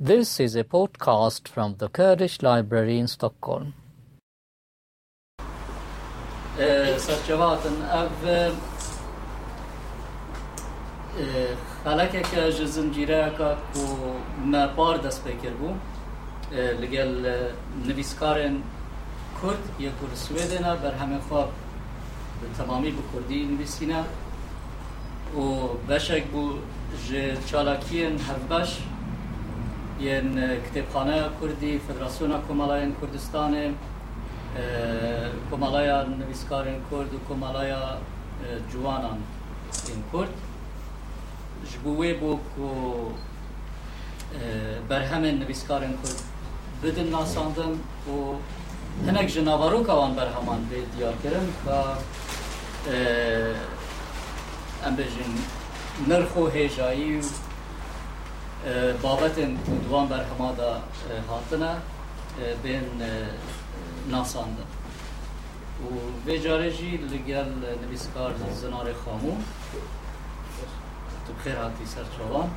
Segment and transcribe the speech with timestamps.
[0.00, 3.72] This is a podcast from the Kurdish Library in Stockholm.
[6.98, 8.52] سرچواتن اف
[11.84, 13.44] خلکه که جزنجیره که
[13.74, 13.80] کو
[14.44, 15.74] ما بار دست بکر بو
[16.80, 17.34] لگل
[17.86, 18.56] نویسکارن
[19.42, 21.52] کرد یا کرد سویدنا بر همه خواب
[22.58, 24.04] تمامی به کردی نویسینا
[25.36, 26.52] و بشک بو
[27.08, 28.78] ج چالاکین هفبش
[29.99, 33.75] ین کتابخانه کردی فدراسیون کمالای کردستان
[35.51, 37.73] کمالای نویسکارن کرد و کمالای
[38.73, 39.19] جوانان
[39.87, 40.33] این کرد
[41.71, 42.67] جبوه بو کو
[44.89, 46.21] برهمن نویسکارن کرد
[46.83, 47.71] بدن ناساندن
[48.07, 48.35] و
[49.07, 51.69] هنک جناوارو کوان برهمان به دیار کرن و
[54.85, 55.33] ام بجن
[56.07, 57.23] نرخ و هیجایی و
[59.02, 59.36] بابت
[59.88, 60.82] دوان برهما دا
[61.28, 61.76] هاتنه
[62.62, 62.84] بین
[64.10, 64.66] ناساندن
[65.82, 65.94] و
[66.26, 67.52] به جارجی لگل
[67.86, 69.36] نویسکار زنار خامو
[71.26, 72.50] تو بخیر هاتی سر چوان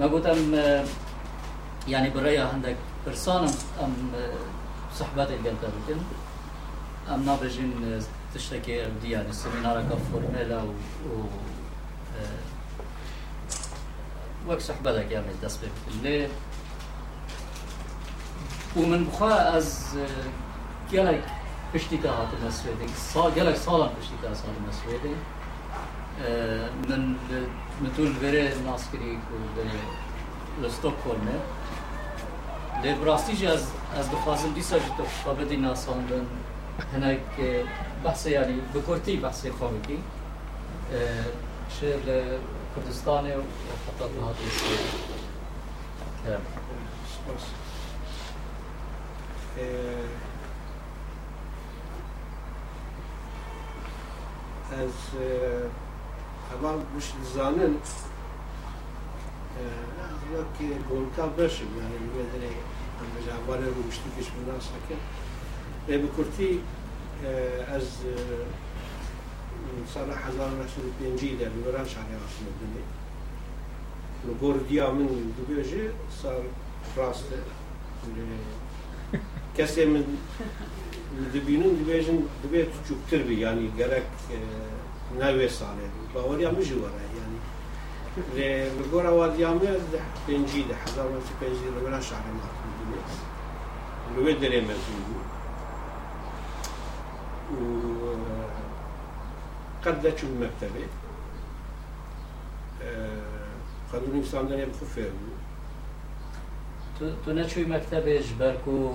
[0.00, 0.54] ما گوتم
[1.88, 3.44] يعني بريا عندك برسان
[3.82, 3.94] ام
[4.94, 6.00] صحبات الجلدة بكن
[7.14, 8.00] ام نابجين
[8.34, 10.68] تشتكي دي يعني السمينار كفورميلا و,
[11.10, 11.24] و
[14.47, 15.69] وەک سەحبەتێک یامێت دەست پێ
[16.03, 16.19] لێ
[18.77, 19.69] و من بخوا ئەس
[20.91, 21.25] گەلێک
[21.71, 22.91] پشتی تا هاتمە سوێدێک
[23.37, 25.13] گەلێک ساڵم پشتی تا ساڵمە سوێدێ
[26.87, 27.03] من
[27.81, 29.35] متون verê naskirî ku
[30.61, 31.37] li Stockholmê
[32.83, 33.63] lê birastî ez
[33.99, 36.25] ez dixwazim dîsa ji te xabedî nasandin
[36.93, 37.25] hinek
[38.03, 38.79] behsê yanî bi
[42.75, 44.83] Kırgızistan'ı hatta daha eski.
[46.27, 46.41] Evet.
[49.57, 49.63] Ee,
[54.83, 54.91] ez
[56.49, 56.99] hemen bu
[57.37, 57.77] zanın
[59.59, 59.63] e,
[60.57, 62.49] ki golka başım yani medre
[62.99, 64.97] amca var olmuştu ki bundan sakın.
[65.87, 66.59] Ve bu kurti
[67.25, 67.29] e,
[67.75, 68.13] ez e,
[69.82, 72.84] بکورتی ئەس ساڵە 1950 در بەران شاری ئاسمە بنێ
[74.42, 75.84] گۆردیا من دوبێژێ
[76.20, 76.42] ساڵ
[76.96, 77.38] ڕاستە
[79.56, 80.04] کەسێ من
[81.34, 84.08] دبینن دبێژن دەبێت چوبتر بی ینی گەرەک
[85.20, 87.40] ناوێ ساڵێ باوەریا مژی وەرە ینی
[88.36, 89.72] لە گۆرە وادیامێ
[90.26, 91.08] پێنجی لە حزار
[91.40, 92.68] پێنجی لە بەران شاری ماتبێ
[94.14, 95.28] لەوێ دەرێ مەزوو بوو
[97.50, 97.91] قد
[99.85, 100.85] قبلت المكتبة
[103.91, 105.33] قانون انسان داریم خوب فهمو
[106.99, 108.89] تو تو نچوی مکتبش برکو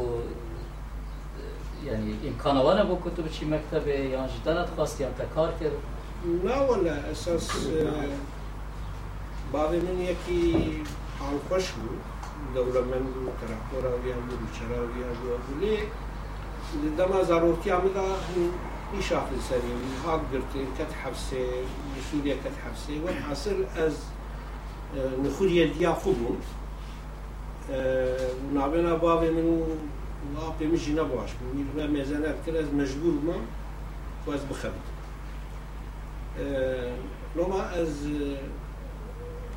[1.86, 5.72] یعنی امکانوانه بکو تو بچی مکتبه یا انجی دلت خواستی هم تکار کرد؟
[6.44, 7.66] نه ولی اساس
[9.52, 10.82] بعد من یکی
[11.20, 12.00] آنکش بود.
[12.54, 15.78] دولمند و ترکتور آویم و بیچر آویم و بولی
[16.98, 17.70] دم از آروکی
[18.94, 21.46] يشاف السريم هاد قرتي كت حبسي
[22.12, 23.96] سوريا كت حبسي والحاصل از
[24.96, 26.34] نخول يديا خبو
[28.50, 29.66] ونابنا بابي منو
[30.34, 31.30] لا بيمشي نبواش
[31.76, 33.36] من ميزانات كده مجبور ما
[34.26, 34.72] واز بخبط
[37.36, 38.06] لو ما از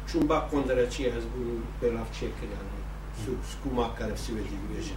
[0.08, 4.96] چون با کندره چی از بون بلاف چه کرد یعنی سکو ما کرد سویدی بیجه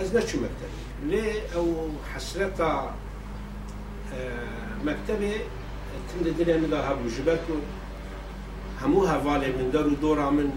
[0.00, 0.78] از نشو مكتبي.
[1.02, 2.94] ليه أو حسرتا
[4.84, 5.32] مكتبي
[6.08, 7.54] تند دنيا من ده هبو جبتو
[8.82, 10.50] همو هوالي من دارو دورا من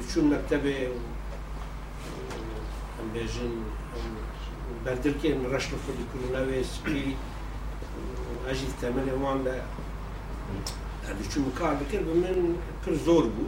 [0.00, 0.86] بچون مكتبه
[3.00, 3.52] ام بيجن
[4.86, 7.16] بردركي من خودي كل نويس بي
[8.48, 9.62] أجي تمني وان
[11.20, 13.44] بچون مكار بكر بمن كر زور بو.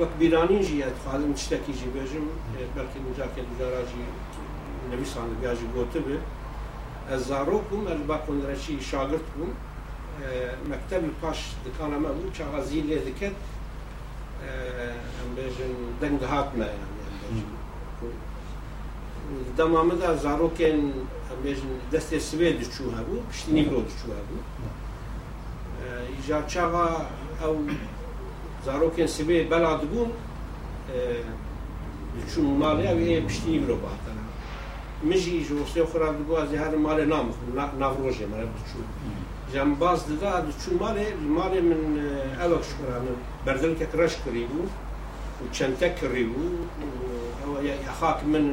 [0.00, 2.26] وەک بیرانی ژی خازم شتێکی ژی بێژم
[2.74, 4.04] بەڵکی مجاکە دوجاراژی
[4.90, 6.18] نویسان لەگاژی گۆتە بێ
[7.10, 9.52] ئەس زارۆک بووم ئەل با کۆنرەشی شاگرت بووم
[10.70, 13.36] مەکتەبی پاش دکانەمە بوو چاغازی لێ دکرد
[15.18, 16.68] ئەم بێژن دەنگ هاتمە
[19.58, 20.80] دەمامەدا زارۆکێن
[21.28, 24.40] ئەم بێژن دەستێ سوێ دچوو هەبوو پشتنی برۆ دچوو هەبوو
[26.14, 26.88] ئیجا چاغا
[27.40, 27.54] ئەو
[28.64, 30.08] zarokên sibê bela dibûn
[32.16, 34.22] diçûn malê ew ê piştî mirov hatene
[35.08, 37.48] min jî ji westê xwe re dibû ez ê her malê namixim
[37.82, 38.80] nav rojê me diçû
[39.54, 40.32] جنباز ددا
[40.62, 41.06] چون مالێ
[41.36, 41.82] مالێ من
[42.40, 43.06] ئەوە شکران
[43.46, 44.66] بەردلکێک ڕش کردی بوو
[45.40, 46.48] و چەندە کڕی بوو
[47.40, 47.58] ئەوە
[47.98, 48.46] خاک من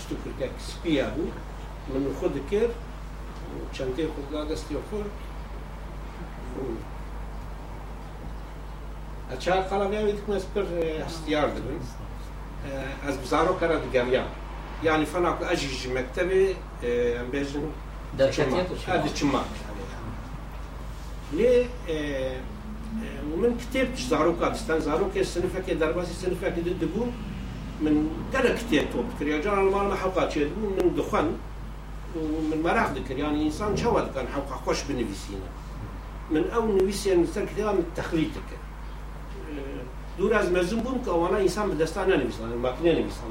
[0.00, 1.28] ستوکرێک سپیە بوو
[1.92, 2.74] من خود کرد
[3.76, 4.40] چەندێ خوددا
[9.31, 10.65] دەستی خۆر ئەچا قەڵاوی دکمەس پر
[11.05, 11.79] هەستیار دەبن
[13.05, 14.23] ئەس بزارۆکەرە دگەریا
[14.83, 16.43] یعنی فەناکو ئەژیژ مەکتەبێ
[17.17, 17.65] ئەم بێژن
[18.17, 19.43] دەچما
[21.37, 21.65] لێ
[23.41, 27.05] من کتێب زارۆکە دستان زارۆکێ سنفەکێ دەرباسی سنفەکە دبوو
[27.81, 27.95] من
[28.33, 31.27] گەلە کتێب تۆ بکریا جان ماڵمە حەوقا چێت بوو من دخوان
[32.49, 35.49] من مەراق دکرد ینی ئینسان چاوە دەکەن حەوقا خۆش بنویسینە
[36.33, 38.58] من ئەو نوویسیان سەر کتێبان تەخلیت دەکرد
[40.19, 43.29] دوور از مەزم بووم کە ئەوانە ئینسان بەدەستان نەنویسان ماکنێ نویسان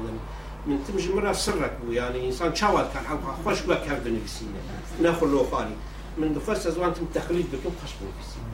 [0.67, 4.61] من تمژ مرا سرك بوو ینی ئینسان چاوات کە حەوقا خۆش بە کار بنویسینە
[5.03, 5.77] نەخۆ لۆخانی
[6.19, 8.45] من دخواست زوانتم تەخلیت بکەم خۆش بنویسین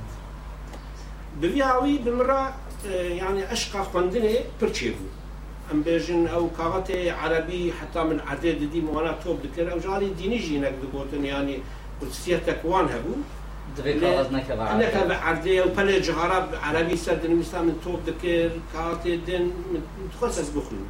[1.41, 2.43] بڤیاوی بمرا
[3.21, 5.11] يعني عشقا خوندنێ پرچێ بوو
[5.69, 10.57] ئەم بێژن ئەو کاغەتێ عربی حتا من عادێ ددی موانە تۆپ دکرد ئەو ژاری دینیژی
[10.63, 11.57] نەک دەبتن ینی
[11.99, 13.17] قوسیەتەکوان هەبوو
[14.81, 19.45] نەکە بە عردێ و پەلێ جغارا عربی سەردەنویستا من تۆپ دکرد کاتێ دێن
[20.17, 20.85] خۆسەس بخوین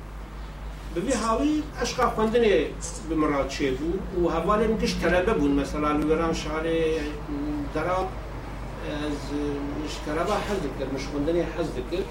[0.95, 2.57] ببی هاوی ئەشقا خوندنێ
[3.09, 6.33] بمڕات چێ بوو و هەوالێ بون مثلا بوون مەسەلا لوێران
[9.03, 9.21] از
[9.81, 12.07] مش تەلەبا حەز دکرد مش خوندنێ حەز دکرد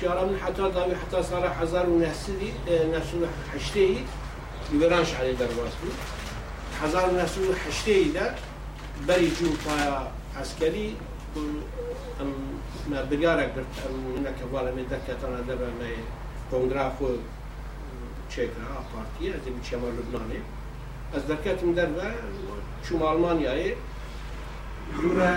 [0.00, 2.50] شعر من حتا داوی حتا سارە حزار و نەسری
[2.94, 3.96] نەسوو حشتەی
[4.72, 5.92] لوێران شارێ دەرواز بوو
[6.82, 8.26] 1970 دا
[9.06, 9.98] بەری جوتایا
[10.36, 10.88] ئەسکەری
[13.10, 13.72] بگارە گرت
[14.26, 15.90] نەکەوا لە من دەکەتەنە دەبە لە
[16.50, 17.08] کۆنگرا خۆ
[18.32, 20.40] چێکرا پارتی ئەز بچێمە لبنانێ
[21.12, 22.08] ئەس دەکەتم دەربە
[22.84, 23.70] چوم ئەڵمانیایە
[24.94, 25.32] دوورە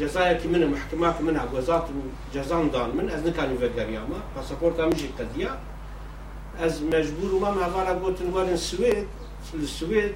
[0.00, 1.98] جزایەکی منە محکماک منە گۆزات و
[2.34, 5.50] جەزاندان من ئەس نکانی ڤگەریامە پاسەپۆرتا مژی قەدیە
[6.60, 9.08] ئەس مەجبور ما هەواە گوتن وەرن سوێت
[9.54, 10.12] السويد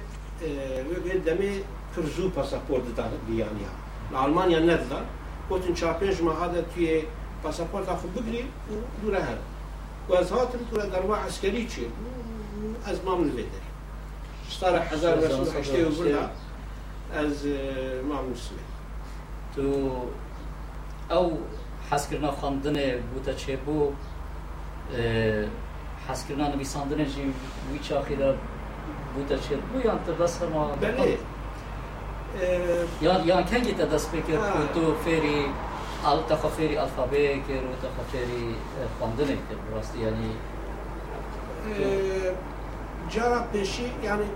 [0.89, 1.63] وبيت دمي
[1.95, 3.71] كرزو باسبورت دار بيانيا
[4.25, 5.05] المانيا نزل
[5.49, 7.03] قلت ان شابيج ما هذا تي
[7.43, 9.41] باسبورت اخو بكري ودور هذا
[10.09, 11.81] وزهات تقول دروا عسكري تشي
[12.87, 13.45] از ما من بيت
[14.49, 16.31] صار حزار بس حشتي وبريا
[17.13, 17.45] از
[18.09, 18.69] ما من السويد
[19.55, 19.91] تو
[21.11, 21.37] او
[21.91, 23.91] حسكرنا خمدنه بوتا تشيبو
[26.07, 27.31] حسكرنا نبي ساندنه جي
[27.71, 28.15] ويتشاخي
[29.15, 30.63] Budachet, bu jantë dasama.
[30.81, 31.07] Bene.
[33.01, 35.45] Jan jan kan gita das speaker kutu feri
[36.05, 38.55] al taferi alfabe ke ru taferi
[38.99, 40.31] خواندن که درست یعنی
[43.09, 44.27] جرا پیشی یعنی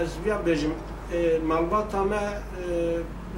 [0.00, 0.72] از بیا بجم.
[1.48, 2.18] مالبات همه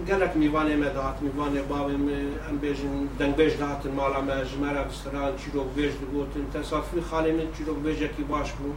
[0.09, 5.33] گلک میوانه مه دهات میوانه باوی ام بیجن دنگ بیج دهاتن مالا مه جمره بستران
[5.37, 8.77] چیروک بیج دوتن تصافی خالی من چیروک بیجه کی باش بود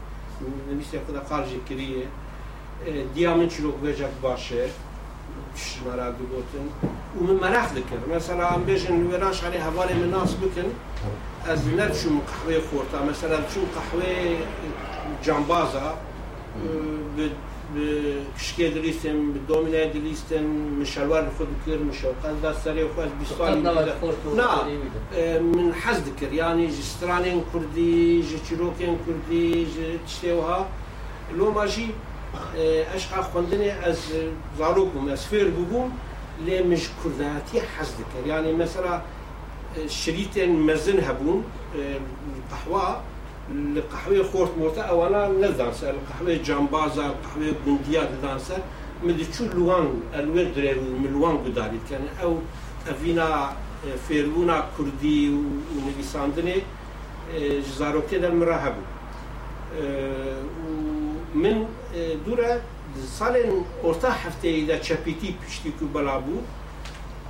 [0.71, 2.03] نویسنده خدا خارج کریه
[3.13, 4.69] دیامن چیروک بجک باشه
[5.55, 6.67] شمارا بگوتن
[7.19, 10.71] و من مرخ دکر مثلا هم بیشن لوران شعری حوالی من ناس بکن
[11.45, 14.37] از نرچوم قحوه خورتا مثلا چون قحوه
[17.17, 17.29] به
[18.37, 20.43] كشكي دليستم بالدومينا دليستم
[20.79, 23.61] مشوار خود كير مشوقات دا سري وخاز بيستوالي
[24.35, 24.67] نعم
[25.55, 30.67] من حز ذكر يعني جسترانين كردي جتشيروكين كردي جتشتيوها
[31.37, 31.87] لو ماجي
[32.95, 33.99] اشقا خوندني از
[34.59, 35.97] زاروكم از فير بوبوم
[36.45, 39.01] لي مش كرداتي حز ذكر يعني مثلا
[39.87, 41.43] شريطين مزن هبون
[42.51, 43.01] قحوه
[43.51, 48.57] القهوة خورت موتا أولا ندانسا القهوة جامبازا القهوة بنديا دانسا
[49.03, 52.07] من تشو لوان الوير دريو من لوان قداري كان.
[52.23, 52.37] أو
[52.89, 53.53] أفينا
[54.07, 56.55] فيرونا كردي ونويساندني
[57.37, 58.81] جزارو كده المراهبو
[61.35, 61.65] من
[62.25, 62.61] دورة
[63.19, 66.41] سالين orta هفته دا چپیتی پشتی کو بلابو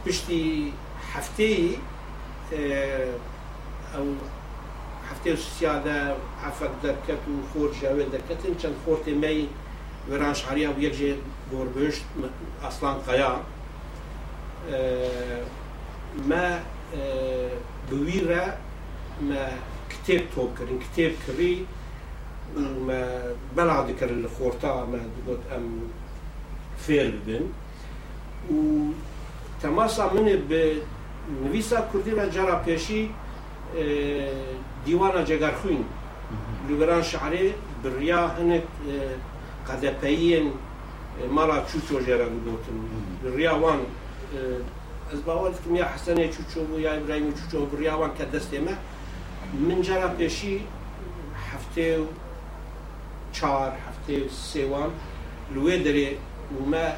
[0.06, 0.74] پشتی
[1.14, 1.78] هفته
[3.96, 4.06] أو
[5.09, 5.99] هەفتێ سیادا
[6.43, 9.41] ئەفەت دەکەت و خۆر شاوێ دەکەتن چەند خۆرتێ مەی
[10.09, 11.13] وێران شعریا و یەکژێ
[11.53, 12.05] گۆربشت
[12.65, 13.33] ئەسلان قەیا
[16.31, 16.47] ما
[17.89, 18.47] بویرە
[19.29, 19.45] ما
[19.93, 21.57] کتێب تۆکردن کتێب کڕی
[23.57, 24.73] بەلا دەکردن لە خۆرتا
[25.27, 25.67] گوت ئەم
[26.85, 27.45] فێر ببن
[28.55, 28.61] و
[29.63, 30.63] تەماسا منێ بە
[31.43, 33.03] نویسا کوردی لە جارا پێشی
[34.86, 35.84] دیوانە جێگەرخوین
[36.70, 37.54] لبران شعري
[37.84, 38.64] بريا هنك
[39.68, 40.52] قدپيين
[41.32, 42.78] مالا چوچو جرا گوتن
[43.24, 43.80] بريا وان
[45.14, 48.76] از باور دکم یا حسنه چوچو بو یا ابراهیم چوچو بريا وان كدستي ما
[49.68, 50.60] من جرا بيشي
[51.52, 52.06] هفته و
[53.34, 54.90] چهار هفته و سيوان
[55.56, 56.18] لوي دري
[56.60, 56.94] وما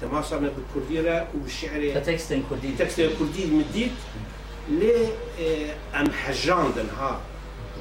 [0.00, 3.90] تماسنا بالكردية وبالشعر كتكست كردي تكست كردي مديت
[4.70, 5.08] لي
[5.94, 7.20] أم حجاندن ها.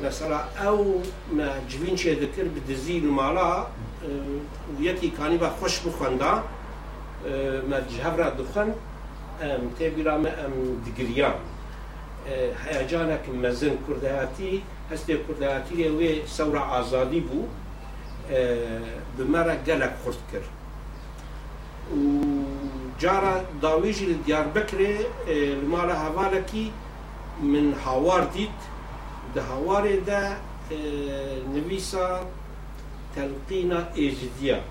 [0.03, 1.01] مثلا أو
[1.34, 3.67] ما جبين شي ذكر بدزي المالا
[4.79, 6.44] ويكي كاني با خوش بخوندا
[7.70, 8.74] ما جهبرا دخن
[9.41, 11.34] أم تبيرا ما أم دقريان
[12.65, 17.44] هيجانك مزن كردهاتي هستي كردهاتي وي ثورة آزادي بو
[19.17, 20.41] بمرة قلق خرد كر
[22.98, 26.72] وجارة داويجي لديار بكري المالا هفالكي
[27.44, 28.50] من هاوار ديت
[29.36, 30.38] ده هاوار ده
[31.54, 32.25] نويسا
[33.16, 34.63] تلقينا إيجديا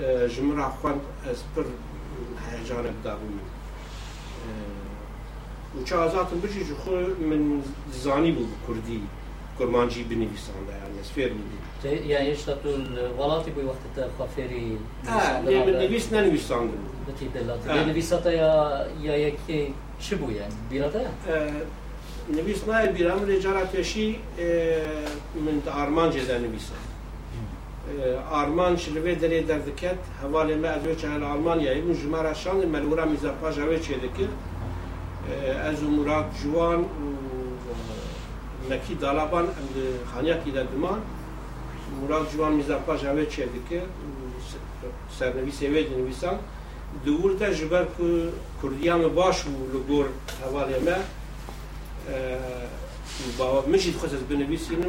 [0.00, 1.64] جمرة خوان أسبر
[2.50, 3.38] هيجانك دابو من.
[5.78, 6.90] وچازاتم بجي جخو
[7.20, 9.00] من زاني بو بكردي
[9.59, 12.85] كرمانجي بنويسان ده يعني سفير بودي يعني ايش تقول
[13.17, 16.71] ولاتي بوي وقت الخافيري آه ليه من نويس ننويسان
[17.07, 17.75] بتي دلات آه.
[17.75, 21.11] يعني نويساتا يا يا يكي شبو يعني بيراتا
[22.29, 24.19] نویس نای بیرام رجارا پیشی
[25.45, 26.75] من آرمان جدا نویسا
[28.31, 33.05] آرمان شلوه دلی در دکت حوالی ما از وچه هل آلمانیا ایبون جمارا شان ملورا
[33.05, 34.29] میزاپا جاوه چه دکر
[35.69, 36.85] از و مراد جوان و
[38.70, 39.76] مکی دالابان اند
[40.14, 41.00] خانیا کی دادمان
[42.00, 43.00] مولاد جوان می‌ذارم پس
[43.30, 43.82] چه دکه
[45.18, 46.38] سر نویس سویج نویسان
[47.04, 47.86] دوورت جبر
[48.62, 50.06] کردیم باش و لگور
[50.44, 50.96] هواهی ما
[53.38, 54.80] با میشید خود از بنویسیم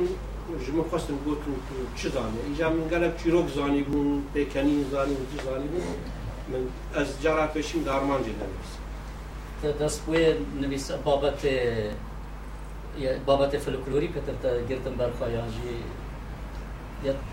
[0.68, 1.52] جم خواستم گوتو
[1.96, 5.98] چی زنی؟ اینجا من گلاب چی روک زنی بودم، پکنی زنی چی زنی بودم.
[6.52, 8.36] من از جرایفشیم دارم انجام
[9.64, 9.86] می‌دهم.
[9.86, 11.42] دست پیه نویس بابت
[13.00, 15.76] یا بابت فلکلوری کتر تا گرتن برخوا یانجی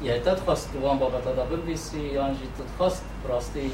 [0.02, 3.70] یا تدخواست وان بابت دا بنویسی یانجی تدخواست براستی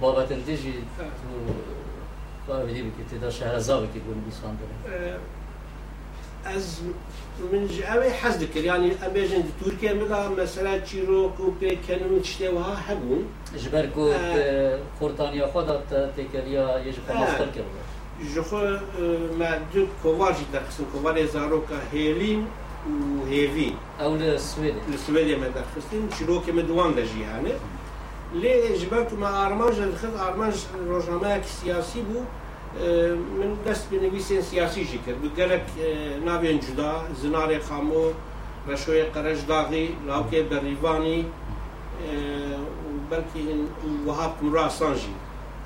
[0.00, 5.18] بابت اندیجی تو قابلی بکی تدا شهرزا بکی بنویسان داره
[6.44, 6.80] از
[7.52, 13.24] من جاوي حز ذكر يعني أبيجن تركيا ملا مثلا تشيروك وبيكنون تشتوها حبون
[13.56, 14.78] جبر کو آه.
[14.98, 15.82] خورتانیا خدا
[16.16, 17.22] تکلیا یه جفا آه.
[17.22, 17.82] مستر کرده
[18.34, 18.76] جخو
[19.38, 22.46] ما دو كوواجي دقسم كوالي زاروكا هيلين
[23.20, 27.52] وهيفي اول سويد السويديا ما دخلتين شروك مدوان لجي يعني
[28.34, 30.54] ليه جبرت مع أرمانج الخذ أرمانج
[30.88, 32.20] روجنامه سياسي بو
[33.38, 35.62] من دست بنویسین سیاسی جی کرد بگلک
[36.24, 36.92] نابین جدا
[37.22, 38.12] زنار خامو
[38.68, 43.48] رشوی قرش داغی لاوکه بریوانی و بلکی
[44.06, 45.14] وهاب مراسان جی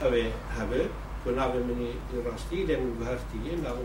[0.03, 0.25] اوه
[0.59, 0.89] هبه
[1.27, 1.91] که نابه منی
[2.25, 3.83] راستی لمن بهرتیه نابه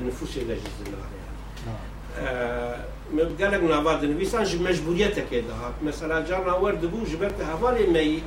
[0.00, 2.76] لنفوس لجی زنار يعني
[3.12, 8.22] من قالك نافاد نويسان جب مجبوريتك كده مثلا جارنا ورد بو جبرت هفالي مي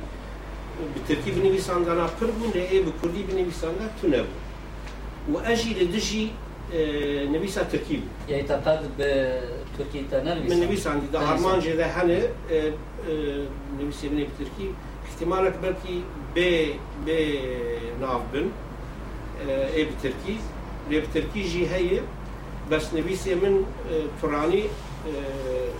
[0.96, 4.28] بتركيب نويسان دانا قربون لأي بكردي بنويسان لا تنبو
[5.32, 6.28] وأجي لدجي
[6.74, 12.72] آه، نويسا تركيب يعني تقاد بتركيا تنال من نويسان دا هرمان جدا هنه آه،
[13.08, 13.44] آه،
[13.80, 14.72] نويسي بني بتركيب
[15.08, 16.02] احتمالك بلكي
[16.36, 16.38] ب
[17.06, 17.08] ب
[18.32, 18.50] بن
[19.48, 20.36] آه، اي بتركي
[20.90, 22.00] لي بتركي جي هي
[22.70, 25.70] بس نويسي من آه، تراني آه،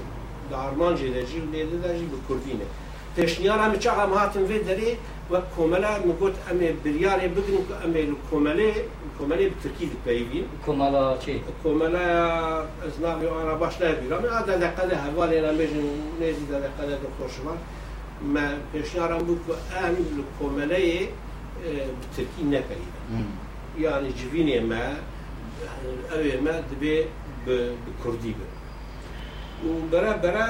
[0.51, 2.67] دا هرمان جدا جي وليده دا جي بكردينه
[3.17, 4.91] پێشنیارە چاغ ئەم هاتن وێ دەرێ
[5.33, 8.71] وەک کۆمەلا مگوت ئەمێ بریارێ بگن و ئەمێ کۆمەلێ
[9.19, 12.07] کۆمەلێ ترکی دپەیبین كمالا شيء کۆمەلا
[12.83, 15.87] ئەز ناوی ئانا باش نبیرم ئادا دەقەدە هەوالێ نەبێژن
[18.23, 21.01] me peşnaran bu ku em li komeleyê
[21.99, 23.01] bi tirkî neperîne
[23.81, 24.95] yani civînê me
[26.15, 27.09] evê me dibe
[27.47, 28.51] bi kurdî bin
[29.69, 30.49] û bere bere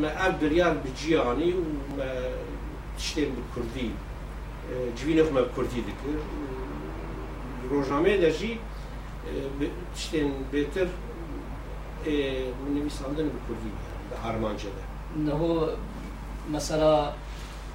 [0.00, 1.64] me ev biryar bi ciyanî û
[1.98, 2.10] me
[2.98, 3.88] tiştên bi kurdî
[4.96, 6.16] civînê xwe me bi kurdî dikir
[7.70, 8.58] rojnameyê de jî
[9.94, 10.88] tiştên bêtir
[12.06, 12.12] e,
[12.74, 13.70] nivîsandin bi kurdî
[14.10, 14.84] di armancê de
[16.50, 17.12] مثلا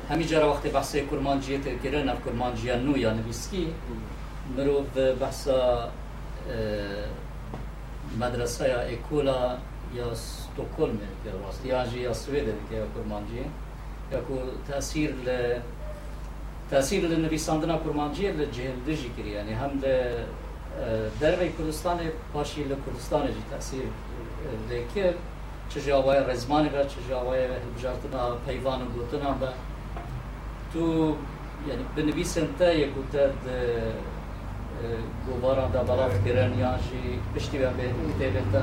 [0.10, 3.74] همینجا وقت بحث کرمانجیه تکره نف کرمانجیه نو یا نویسکی
[4.58, 5.48] مرو به بحث
[8.20, 9.58] مدرسه یا اکولا
[9.96, 13.46] یا ستوکلم یعنی که راست یا جی یا سوید یعنی که کرمانجیه
[14.12, 15.60] یا کو تاثیر ل
[16.70, 19.86] تاثیر ل نویسندنا کرمانجیه ل جهلدجی کری یعنی هم ل
[21.20, 22.00] درب کردستان
[22.34, 23.84] پاشی ل کردستان جی تاثیر
[24.70, 25.14] لکر
[25.69, 29.49] چجی آوای رزمانی و چجی آوای بجارتنا پیوان و گوتنا با
[30.73, 31.17] تو
[31.69, 33.19] یعنی بنویسن تا یکو تا
[35.27, 37.85] گوباران دا بلاف کرن یا جی پشتی و به
[38.53, 38.63] تا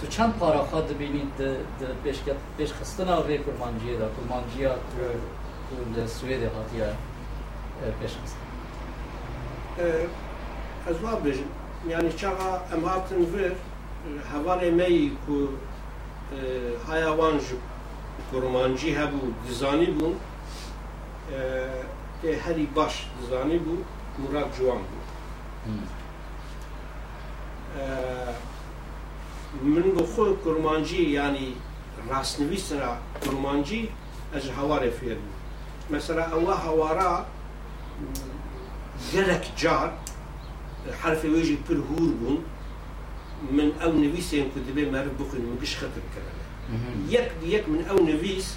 [0.00, 1.32] تو چند پارا خود ببینید
[2.04, 2.16] پیش
[2.58, 6.86] پیش خستنا و کرمانجی دا کرمانجی ها تو سوید هاتیه
[8.00, 8.52] پیش خستنا
[10.86, 11.44] از واب بجم
[11.88, 13.26] يعني چاقا ام هاتن
[14.31, 15.35] هەوارێ مەی کو
[16.87, 17.35] هایاوان
[18.31, 20.15] گوڕمانجی هەبوو دزانی بوون
[22.21, 23.77] تێ هەری باش دزانی بوو
[24.21, 25.03] مراد جوان بوو.
[29.73, 31.49] من بۆ خۆی گوڕمانجی ینی
[32.09, 33.83] ڕاستنویسرا گوڕمانجی
[34.33, 35.35] ئەج هەوارێ فێر بوو.
[35.91, 37.11] مەسەرە ئەوە هەوارە
[39.13, 39.89] گەلک جار
[41.01, 42.37] حرفی وێژی پر هور بوون.
[43.51, 46.31] من أو نویسین که دبی مرد بخون من قش خطر کرده
[47.09, 48.55] یک یک من أو نویس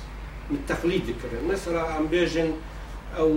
[0.51, 2.51] من تقلید کرده مثلا ام بیجن
[3.19, 3.31] أو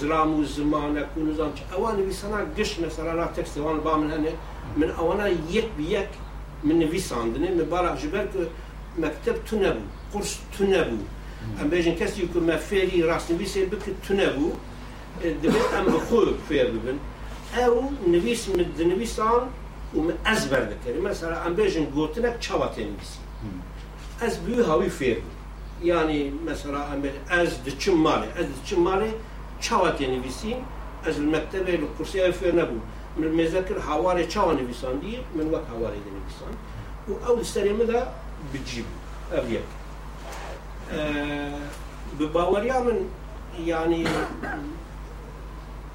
[0.00, 4.30] زلام و زمان اكو نظام اوان نویسانا قش مثلا لا تكست وان با من هنا.
[4.76, 6.08] من اوانا يك بيك
[6.64, 7.50] من نویس عندنا.
[7.50, 8.28] من بارع جبرك
[8.98, 9.80] مكتب تنبو
[10.14, 10.96] قرص تنبو.
[11.60, 14.50] ام بيجن كسي يكون ما فيري راس نویس بك تنبو.
[15.24, 16.98] دبي أم بخو فير ببن.
[17.56, 19.48] أو نویس من دنویسان
[19.94, 21.00] u me ezber dikeri.
[21.00, 23.18] Mesela em bêjin gotinek çawa tê nivîsî.
[24.26, 25.36] Ez bi wî hawî fêr bûm.
[25.82, 29.10] Yani mesela em bêjin ez diçim malê, ez diçim malê
[29.60, 30.56] çawa tê nivîsî.
[31.06, 32.80] Ez li mektebê li kursiyayê fêr nebûm.
[33.16, 36.52] Min mêzekir hawarê çawa nivîsandiye, min wek hawarê de nivîsan.
[37.08, 38.04] û ew li serê min de
[38.54, 38.94] bicî bû.
[39.38, 39.62] Ev yek.
[40.92, 41.50] Ee,
[42.20, 42.24] bi
[43.64, 44.04] yani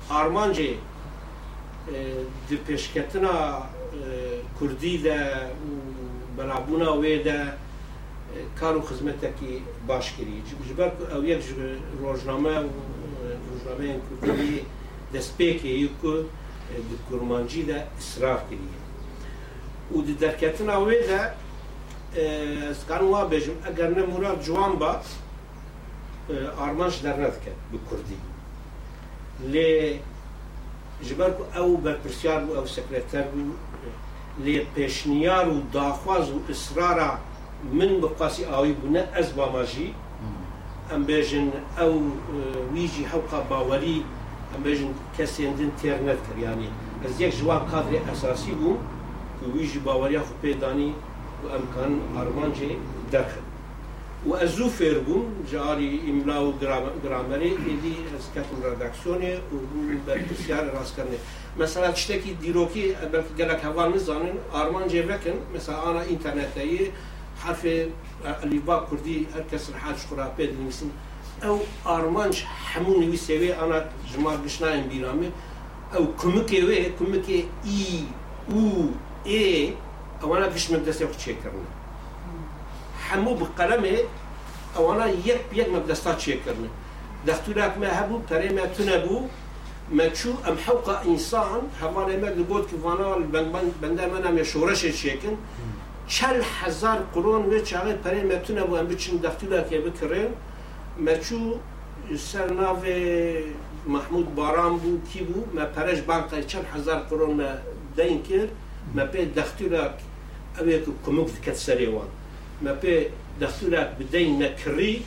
[0.09, 0.73] Armancê
[1.87, 1.97] e,
[2.49, 3.61] di pêşketina
[4.57, 5.17] کوردی ده
[6.37, 7.39] بەرابوونا وێ ده
[8.59, 9.53] کار و خزمەتێکی
[9.89, 10.37] باشگیری
[10.69, 11.41] جبەر ئەو یەک
[12.01, 12.55] ڕۆژنامە
[13.49, 14.55] ڕۆژنامەیان کوردی
[15.13, 16.13] دەستپێکی کو
[17.07, 18.69] کورمانجی ده ئسراف کری.
[19.95, 21.21] و دەرکەتنا وێ ده
[22.81, 24.91] سکان وا بێژم ئەگەر نە مراد جوان بە
[26.59, 28.19] ئارمانش دەرنەکە بە کوردی
[29.51, 29.69] لێ
[31.07, 33.53] ژبەر ئەو بەرپرسیار بوو او سەکرێتەر بوو
[34.45, 37.11] لێ پێشنیار و داخواز و ئسرارە
[37.77, 39.89] من بەقاسی ئاوی بوونە ئەس باماژی.
[40.91, 41.47] ئەم بێژن
[41.79, 41.93] ئەو
[42.73, 43.99] ویژی هەوقا باوەری
[44.51, 46.69] ئەم بێژن کەسێندن تێرنەت کردیانی
[47.03, 48.75] ئەس یەک جواب کادرێ ئەساسی بوو
[49.41, 50.91] و ویژی باوەریا خو پێدانی
[51.41, 52.71] و ئەمکان ئارمانجێ
[53.13, 53.51] دەکرد.
[54.27, 56.53] و ئەزوو فێر بووم جاری ئیملا و
[57.03, 59.57] گرامەری ئێدی ئەسکەتم ڕداکسۆنێ و
[60.05, 61.19] بەسیار ڕاستکردێ
[61.59, 62.85] مثلا شتێکی دیرۆکی
[63.39, 66.85] گەلک هەوان نزانن ئارمانجێ بکەن مثلا ئانا ئینتەرنێتەیە
[67.43, 67.75] حرفێ
[68.41, 70.89] ئەلیبا کوردی هەر کەس حاج خوراپێ دنووسن
[71.43, 71.57] ئەو
[71.89, 72.35] ئارمانج
[72.71, 73.79] هەموو نوویسێوێ ئانا
[74.11, 75.29] ژمار گشتناین بیرامێ
[75.93, 77.39] ئەو کومکێ او کومکێ
[77.71, 78.05] ئی
[78.55, 78.61] و
[79.29, 79.45] ئێ
[80.21, 81.67] ئەوانە گشتمە دەستێ قچێکردن
[83.07, 83.95] هەموو بقەلەمێ
[84.75, 86.69] ئەوانە یەک یەک مەبدەستا چێکردن
[87.27, 89.29] دەستوراکمە هەبوو پەرێمە تونە بوو
[89.99, 93.17] تشو ام حوقة انسان حوالا ما لقوت كفانا
[93.81, 95.35] بندر منا مشورش شكن
[96.07, 100.31] چل هزار قرون و چاقه پره متونه بو ام بچین دفتولا که بکرین
[101.05, 101.59] مچو
[102.17, 102.83] سر ناو
[103.87, 107.49] محمود باران بو کی بو؟ ما پرش بانقه چل هزار قرون ما
[107.95, 108.47] دین کر.
[108.95, 109.83] ما پی دفتولا
[110.59, 112.07] اوه که کمک دکت سری وان.
[112.61, 113.05] ما پی
[113.41, 115.03] دفتولا بدین نکری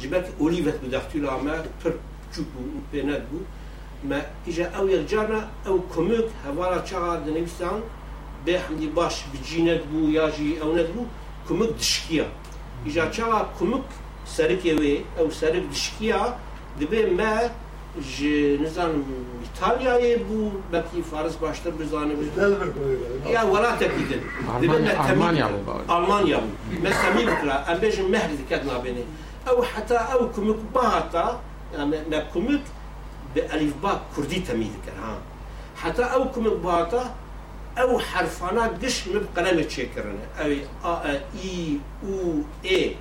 [0.00, 1.92] جبت اولیوت بدفتولا ما پر
[2.32, 3.38] چوب بو پینت بو.
[4.03, 7.81] ما ایجا او یک جارنا او کمک هوالا چاقه دنویستان
[8.45, 11.05] به حمدی باش بجینت بو یا جی او ندبو
[11.49, 12.25] کمک دشکیا
[12.85, 13.83] ایجا چاوا کمک
[14.25, 16.33] سرک وی او سرک دشکیا
[16.81, 17.49] دبه ما
[18.17, 18.23] ج
[18.61, 19.03] نزان
[19.41, 22.13] ایتالیا بو بکی فارس باشتر بزانه
[23.29, 24.21] یا ولاته دیدن
[25.09, 29.03] المانیا بو المانیا بو مثلا می بکلا ام بجم مهر دکت نابینه
[29.47, 31.39] او حتی او کمک باتا
[32.11, 32.80] ما کمک به
[33.36, 35.16] ألف با کردی تمید کن ها.
[35.76, 37.14] حتی أو کمک باتا
[37.78, 42.94] أو حرفانا قش مب قلم تشكرنا أو اي أو اي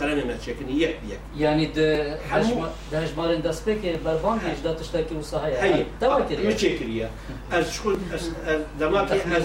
[0.00, 1.18] بقلم ما تشكرني يك يك.
[1.38, 7.10] يعني ده حمو- ده هجمارين دسبك بربانجيش ده تشتكي وصحيح هي توكل متشكرية
[7.52, 8.30] از شغل از
[8.80, 9.42] دماغي از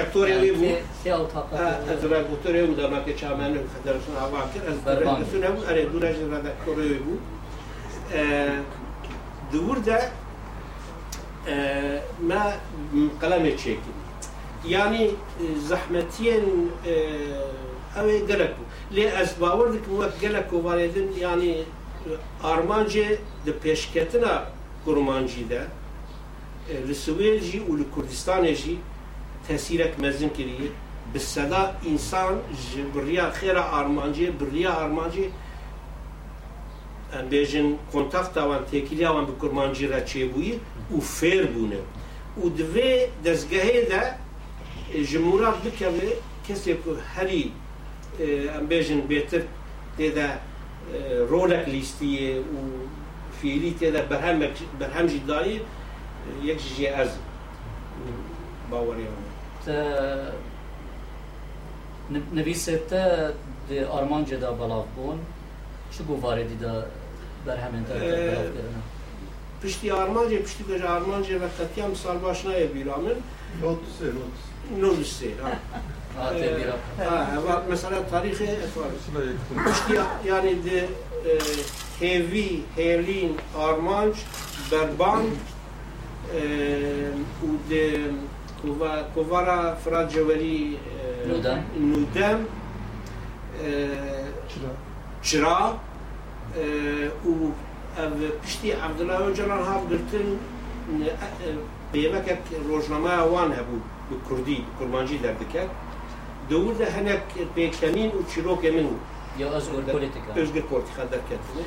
[0.00, 5.24] دكتوري أو طاقه از دكتوري ودماغي شامل خدرسون عواكر از بربان.
[5.44, 7.16] ابو اري دوراج دكتوري ويبو
[8.14, 8.48] Ee,
[9.52, 10.10] burada
[11.46, 12.52] e, ma
[13.20, 13.94] kalame çekin.
[14.68, 16.44] Yani e, zahmetiyen
[16.86, 16.92] e,
[18.00, 18.96] ev gelek bu.
[18.96, 21.64] Le ez bavardık bu gelek var edin yani
[22.42, 24.44] Armancı de peşketina
[24.84, 25.62] kurmancı da
[26.88, 28.76] li Suveyci u li Kurdistanê jî
[29.48, 30.70] tesîrek mezin kiriye.
[31.14, 35.28] Bi seda insan ji birya xêra armanciyê, birya armanciyê
[37.14, 40.52] ئەمبێژن کۆنتافتاوان تێکیلیاوان بە کورمانجیرا چێبووی
[40.94, 41.82] و فێر بوونە
[42.40, 42.92] و دوێ
[43.24, 44.02] دەستگەهێدا
[45.10, 46.10] ژمورات بکەوێ
[47.14, 47.54] هری ام
[48.54, 49.42] ئەمبێژن بێتر
[49.96, 50.28] تێدا
[51.30, 52.60] ڕۆلەک لیستیه و
[56.42, 57.10] یک جی از
[58.70, 59.80] باوری یەکژێ
[62.36, 62.98] نویسه تا
[63.70, 65.18] نویسێتە آرمان جدا بوون بون
[65.92, 66.72] چه واردی ده
[67.46, 67.84] برای همین
[69.62, 73.12] پشتی آرمانجه پشتی کجا آرمانجه وقتی هم سال باش نایه بیرامن
[74.80, 75.26] نوز سه
[77.46, 78.42] و مثلا تاریخ
[79.66, 80.88] پشتی یعنی ده
[82.00, 84.14] هیوی هیلین آرمانج
[84.70, 85.24] بربان
[87.42, 88.10] و ده
[89.14, 90.76] کووارا فراجوری
[91.28, 91.64] نودم.
[91.80, 92.46] نودم
[95.22, 95.78] چرا؟
[97.24, 97.52] او
[98.42, 100.38] پشتی عبدالله و هاو گرتن
[101.92, 103.76] به یمک اک روشنامه اوان هبو
[104.10, 105.70] به کردی در کرمانجی درده کرد
[106.50, 107.22] دور ده هنک
[107.54, 108.88] به کمین و چیروک امن
[109.38, 111.66] یا ازگر پولیتیکا؟ ازگر پولیتیکا در کردنه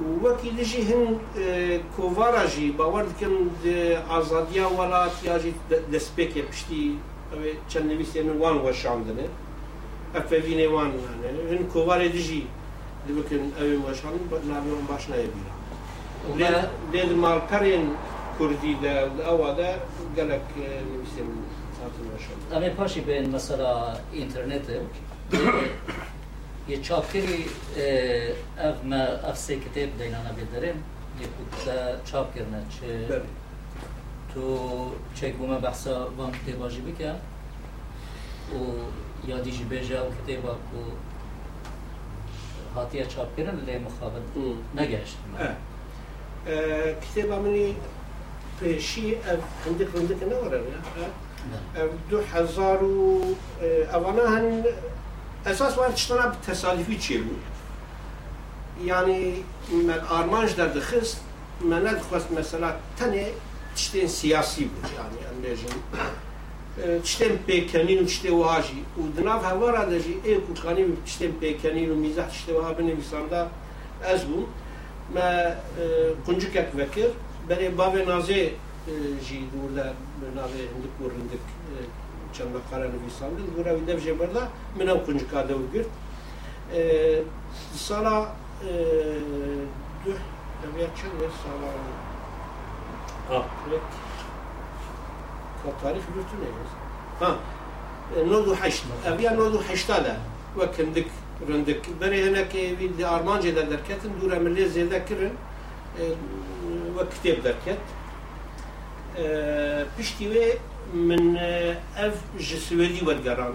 [0.00, 1.20] و وکی دیجی هن
[1.96, 5.54] کووارا جی باورد کن ده ازادیا والات یا جی
[5.92, 6.98] ده سپیک پشتی
[7.32, 9.28] اوه چند نویسی وشاندنه.
[10.14, 12.46] افوینه اوان هنه هن دیجی
[13.07, 14.39] destpêkê piştî ew ê çend nivîsê min wan weşandine.
[14.39, 14.41] Ev pevînê wan yani.
[14.41, 15.53] Hin kovarê de jî dibikin ew ê weşandin navê wan baş naye bîra.
[16.39, 17.85] Lê lê di malperên
[18.37, 19.75] Kurdî de li ewa de
[20.15, 21.43] gelek e, nivîsê min
[21.79, 22.49] hatin weşandin.
[22.55, 23.71] امی پاشی بین مثلا
[24.13, 24.65] اینترنت
[26.69, 27.39] یه چاپ کری
[28.67, 30.77] اف ما اف سه کتاب دینانا بیداریم
[31.21, 31.75] یه کتا
[32.09, 33.27] چاپ کرنه چه Belê.
[34.33, 37.11] تو چه بومه بحثا وان کتابا جی بکه
[38.51, 38.57] و
[39.27, 40.81] یادی جی بیجا و کتابا کو
[42.74, 44.22] هاتیه چاپ کرن لی مخابن.
[44.74, 45.16] نگشت.
[49.66, 51.04] هندک هندک نه؟ وره ya.
[51.76, 53.20] ev دو هزار و
[53.92, 54.64] اوانا هن
[55.46, 56.32] أساس وان تشتنا
[56.98, 57.42] چی بود؟
[58.86, 59.44] yani
[59.88, 61.20] من آرمانج در دخست
[61.60, 63.26] من ندخواست مثلا تنه
[63.76, 66.23] تشتین سیاسی بود yani ام
[67.03, 71.91] تشتین پیکنین و تشتی واجی و دناف هوا را دجی ای کو کانی تشتین پیکنین
[71.91, 73.49] و میزح تشتی وها بنویسان دا
[74.03, 74.45] از بوم
[75.15, 75.29] ما
[76.27, 77.09] قنجکک وکر
[77.47, 78.51] برای باب نازه
[79.25, 79.83] جی دور دا
[80.35, 81.45] نازه هندک و هندک
[82.33, 84.47] چند مقاله نویسان دا دور اوی دف جبرلا
[84.79, 85.85] من او قنجکا دو گرد
[87.75, 88.27] سالا
[90.05, 90.11] دو
[90.63, 91.11] اویا چند
[95.64, 96.46] سالا آه تاريخ بيرتوني
[97.20, 97.38] ها.
[98.16, 98.82] نودو حشت.
[99.06, 100.18] أبيا نودو حشتا ده
[100.58, 101.06] وكندك
[101.48, 101.82] رندك.
[102.00, 105.32] بري هناك في ارمانجي ده دركتن دورا ملي زيدا كرن.
[106.96, 107.78] وكتاب دركت.
[109.98, 110.52] بشتي
[110.94, 111.36] من
[111.96, 113.54] أف جسويدي ودقران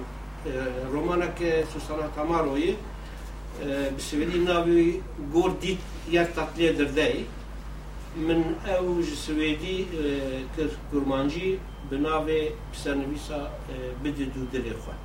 [0.93, 2.75] رومانك سوسانا تاماروي.
[3.97, 5.01] بسويدي ناوي
[5.33, 5.77] جور ديت
[6.09, 7.25] يرتقل درداي.
[8.17, 9.85] من أو سويدي
[10.91, 12.27] كرمانجي به ناو
[12.73, 13.39] پسرنویسا
[14.03, 14.95] بده دو دل خواه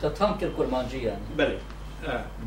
[0.00, 1.56] تا تام کر کرمانجی یعنی؟ بله.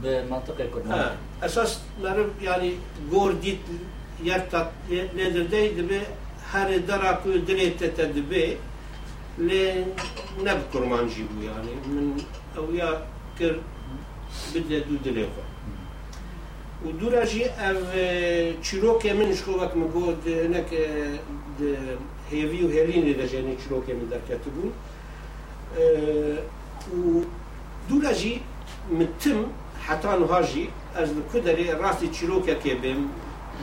[0.01, 1.09] به منطقه کرمانجی.
[1.43, 1.71] اساس
[2.03, 2.71] مرم یعنی
[3.11, 3.57] گور دیت
[4.23, 5.99] یرتا لیدرده دبی
[6.51, 8.57] هر درا دلی دلیت تدبه
[9.37, 9.61] لی
[10.45, 11.73] نب کرمانجی بو یعنی.
[11.93, 12.21] من
[12.57, 12.91] او یا
[13.39, 13.55] کر
[14.55, 15.49] بده دو دل خواه
[16.85, 17.77] و دورا جی او
[18.65, 20.71] چيروكي منش خوك مقود هناك
[22.30, 24.72] هیوی و هیلین دا جانی چیروک من در کتبون
[26.92, 27.22] و
[27.88, 28.40] دورا جي
[28.98, 29.38] متم
[29.86, 33.00] حتى نهاجي از كدري راسي چیروک که بم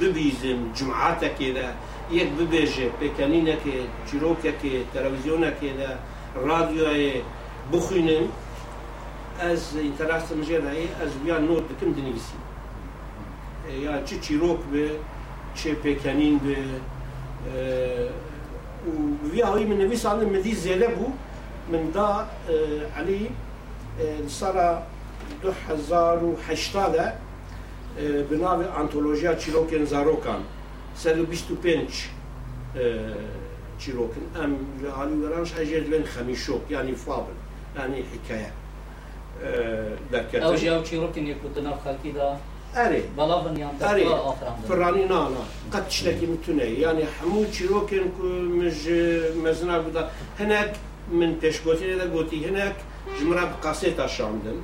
[0.02, 1.68] ببیزم جمعات كده
[2.12, 3.74] یک ببیجه بکنینه که
[4.12, 5.90] چیروک که تلویزیونه که ده
[6.48, 6.86] رادیو
[7.74, 8.24] بخوینم
[9.40, 10.66] از اینترست مجرد
[11.02, 12.46] از بیان نوت بکم دنویسیم
[13.86, 14.88] ya çi çîrok be
[15.56, 16.58] çi pêkenîn be
[18.89, 21.15] وفي هاي من النبي صلى الله عليه وسلم
[21.73, 23.31] من دا آه، علي
[24.29, 24.83] صار
[25.43, 27.15] دو حزار وحشتا دا
[28.81, 30.41] انتولوجيا تشيروكين زاروكان
[30.97, 32.07] سالو بيستو بينش
[33.79, 37.35] تشيروكين ام لعلي ورانش عجل بين خميشوك يعني فابل
[37.77, 38.53] يعني حكاية
[40.45, 42.13] أو جاو تشيروكين يكو تناف خالكي
[42.71, 48.25] خەڵکیدا ئەرێ بەڵاوەنیان ئەرێ ئافران پڕانی نانا قەت شتێکی متونە ینی هەموو چیرۆکێن کو
[48.59, 48.81] مژ
[49.45, 50.03] مەزنا بوودا
[50.41, 50.71] هەنێک
[51.19, 52.77] من پێشگوتی لێدا گوتی هەنێک
[53.19, 54.59] ژمرا قاسێتا شاندن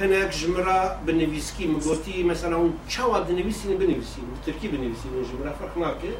[0.00, 6.12] هەنێک ژمرا بنویسکی مگوتی مەسەلا اون چاوا دنویسین بنویسین ترکی بنویسین ژمرا فەرق ناکێ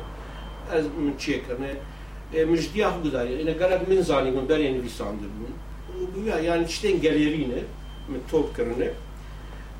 [0.70, 1.72] ئەس من چێکردنێ
[2.53, 5.55] مژدیا بداری اینە گەرەک من زانی بوون بەرێ نویساندن بوون
[6.12, 7.61] بووە یان شتێن گەلێرینە
[8.11, 9.07] من تۆپکردنێ وێ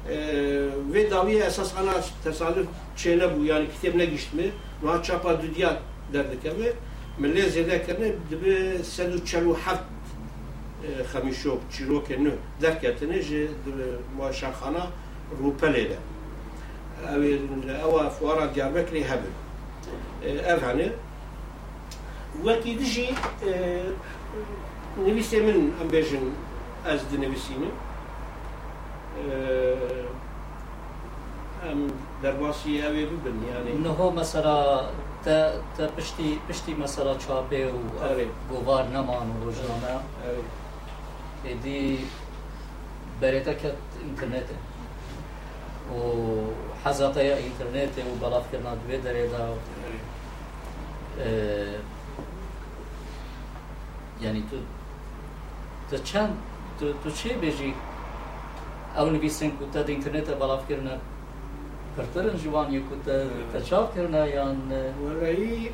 [0.07, 2.67] داویە ئەساس ئەنا تەسالف
[2.99, 4.49] چێ نەبوو ینی کتێب نەگیشتمێ
[4.83, 5.71] وها چاپا دودیا
[6.13, 6.71] دەردەکەوێ
[7.21, 8.55] من لێ زێدەکردنێ دەبێ
[8.95, 9.87] سەد و چەل و حەفت
[11.11, 13.43] خەمیشۆک چیرۆکە نو دەرکەتنێ ژێ
[14.39, 14.85] شارخانە
[15.39, 15.99] ڕووپە لێدە
[17.11, 17.33] ئەوێ
[17.83, 19.35] ئەوە فوارە دیاربەکری هەبن
[20.49, 20.89] ئەف هەنێ
[22.47, 23.09] وەکی دژی
[25.07, 26.25] نویسێ من ئەم بێژن
[26.87, 27.75] ئەس دنویسینم
[31.63, 31.81] ئەم
[32.23, 34.59] دەرباسی ئەوێ ببن یانێ نهۆ مەسەرا
[35.77, 37.79] تە پشتی پشتی مەسەرا چاپێ و
[38.51, 39.97] گۆوار نەمان و ڕۆژنامە.
[41.47, 41.83] ئێدی
[43.21, 44.57] بەرێتەکەت ئینترنێتە
[45.93, 46.01] و
[46.83, 49.45] حەزاتەیە ئینترنێتێ و بەڵافکردنا دوێ دەرێدا.
[54.25, 54.57] ینی تو
[55.89, 56.35] تو چەند
[57.03, 57.73] تو چێ بێژی؟
[58.99, 60.95] ئەو نویسن کوتە ئینترنێتە بەڵافکردە
[61.97, 63.17] پرترن جوان یکوتە
[63.53, 64.59] تەچاوکردە یان
[65.03, 65.71] وەرایی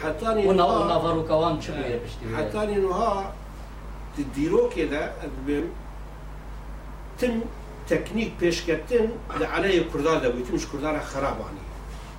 [0.00, 3.12] حتانی ناڤڕووکەوان چ بێ پشتی حتانی نوها
[4.36, 5.04] دیرۆکێدا
[5.46, 5.66] بێم
[7.18, 7.34] تم
[7.90, 9.06] تەکنیک پێشکەتن
[9.40, 11.64] لە علەیە کوردار دەبووی تمش کوردارە خراپانی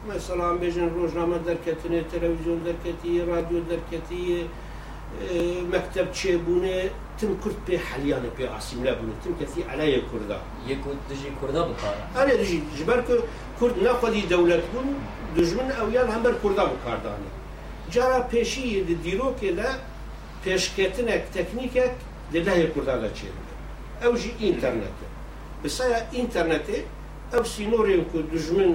[0.07, 4.23] مەسەڵام بێژن ڕۆژنامە دەرکەتنێ تەلەڤیزیۆن دەرکەتی رادیۆ دەرکەتی
[5.72, 6.78] مەکتب چێبوونێ
[7.18, 10.38] تم کورد پێ حەلیانە پێ ئاسیم لەبوون تم کەسی علەیە کووردا
[10.70, 13.00] یەکوت دژی کووردا بکارە ئەێ دژی ژبەر
[13.58, 14.88] کورد نەخۆدی دەولەت بوون
[15.36, 17.30] دژمن ئەویان هەمبەر کووردا بکاردانی
[17.94, 18.66] جارا پێشی
[19.04, 19.70] دیرۆکێدا
[20.44, 21.94] پێشکەتنێک تەکنیکێک
[22.32, 23.36] لەلایە کووردا دەچێت
[24.02, 25.06] ئەو ژی ئینتەرنێتە
[25.62, 26.78] بسایە ئینتەرنێتێ
[27.32, 28.72] ئەو سینۆرێن کو دژمن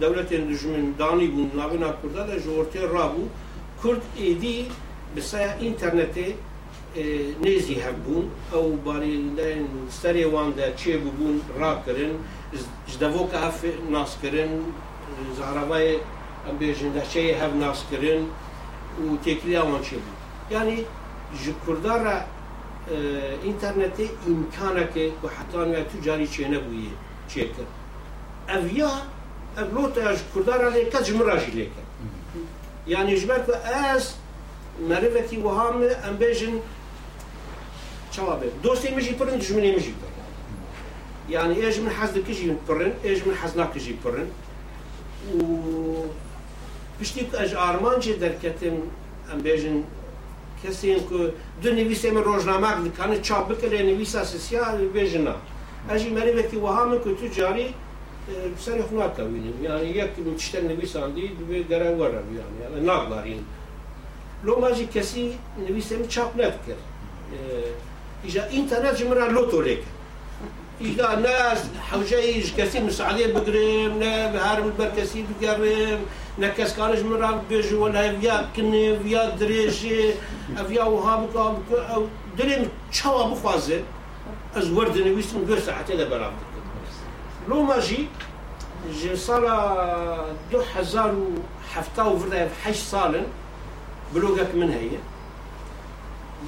[0.00, 3.32] دەولەتێن دژمن دانی بوون ناوێنا کووردا لە ژۆرتێ ڕابوو
[3.80, 4.58] کورد ئیدی
[5.16, 6.28] بسایە ئینتەرنێتێ
[7.44, 9.16] نێزی هەبوون ئەو باری
[10.00, 12.14] سەرێواندا چێ ببوون ڕاکردن
[13.00, 13.58] دەڤۆکە هەف
[13.94, 14.52] ناسکردن
[15.38, 15.90] زارەوای
[16.44, 18.22] ئەم بێژن دەچەیە هەب ناسکردن
[19.04, 20.84] و تێکریاوان چێ بوو ینی
[21.42, 22.26] ji Kurdarra
[23.44, 26.92] internetê imkaneke ku hetaniya tu carî çênebûyê
[27.28, 27.68] çêkir.
[28.48, 28.90] Ev ya
[29.58, 31.82] ev lota ji Kurdara lê kes ji min ra jî lêke.
[32.86, 33.52] Yani ji ber ku
[33.94, 34.14] ez
[34.89, 36.59] معرفتي وهام امبيجن
[38.11, 40.15] چوابه دوستی مجي پرن دشمنی مجي پرن
[41.29, 44.27] یعنی ايش من حزد کجی پرن ايش من حزنك يجي پرن
[45.35, 46.05] و
[47.01, 48.75] بشتيك اج ارمان جي دركتم
[50.63, 54.63] کسی این که دو نویسه من روزنامه دکانه چاپ بکره نویسه سسیا
[54.93, 55.35] بیجنا
[55.89, 57.73] اجی مری وقتی وهامه که تو جاری
[58.59, 63.09] سر خنات کوینیم یعنی یک مشتن نویسان دی دوی گره ورم یعنی ناگ
[64.43, 65.25] ماژی کەسی
[65.65, 66.81] نویسێم چاپ نەکرد
[68.25, 69.89] ئیجا ئینتەرنێت ژمرا لۆتۆ لێکە
[70.81, 75.99] إذا ناس حوجيج كثير مساعدة بقريم نا بهارم البركسي بقريم
[76.39, 80.13] نكس كانش مرا بيجو ولا فيا كني فيا دريجي
[80.67, 81.37] فيا وهاب
[81.93, 83.81] أو دريم شوا بخوازه
[84.55, 86.33] از ورد نويسم دو ساعتين لبرام
[87.49, 88.07] لو ماجي
[89.01, 89.43] جي صار
[90.51, 93.25] دو حزار وحفتا وفردا في حش صالن
[94.14, 94.90] بلوغك من هي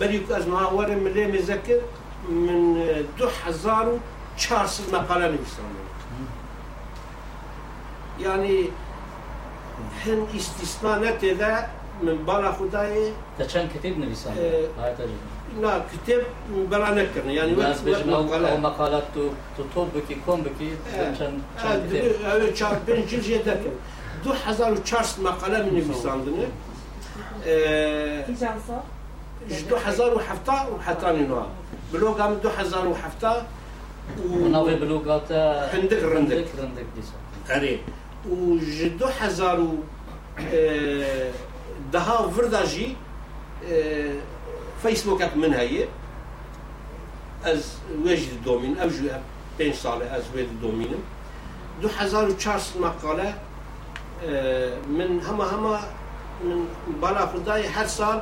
[0.01, 1.81] بريك از معاورة من ليه مذكر
[2.29, 2.83] من
[3.19, 3.99] دو حزار
[4.37, 5.87] چهارصد مقاله نویسانم
[8.21, 8.69] یعنی
[10.05, 11.57] هن استثناء نتیده
[12.03, 14.33] من بالا خدای تا چند کتاب نویسان
[15.63, 16.23] نا کتاب
[16.71, 20.71] بلا نکرن یعنی وقت مقاله او مقالات تو تو تو بکی کم بکی
[21.19, 23.73] چند چند کتاب اوه چهار پنج جلد جه دکن
[24.25, 26.47] دو هزار و چهارصد مقاله من نویساندنه
[29.70, 31.46] دو هزار و هفته و حتانی نوع
[31.94, 32.94] بلوغ هم دو هزار و
[34.30, 36.48] وناوي بلوغات هندك رندك.
[36.60, 37.18] رندك ديسا
[37.56, 37.80] أري.
[38.30, 39.84] وجدو حزارو
[41.94, 42.96] دها فردا جي
[44.84, 45.88] فيسبوك من هي
[47.46, 49.10] أز وجد الدومين أو جو
[49.58, 50.96] بين صالة أز وجد الدومين.
[51.82, 53.34] دو حزار وشارس مقالة
[54.88, 56.01] من هما هما من
[57.02, 58.22] بالا خدای هر سال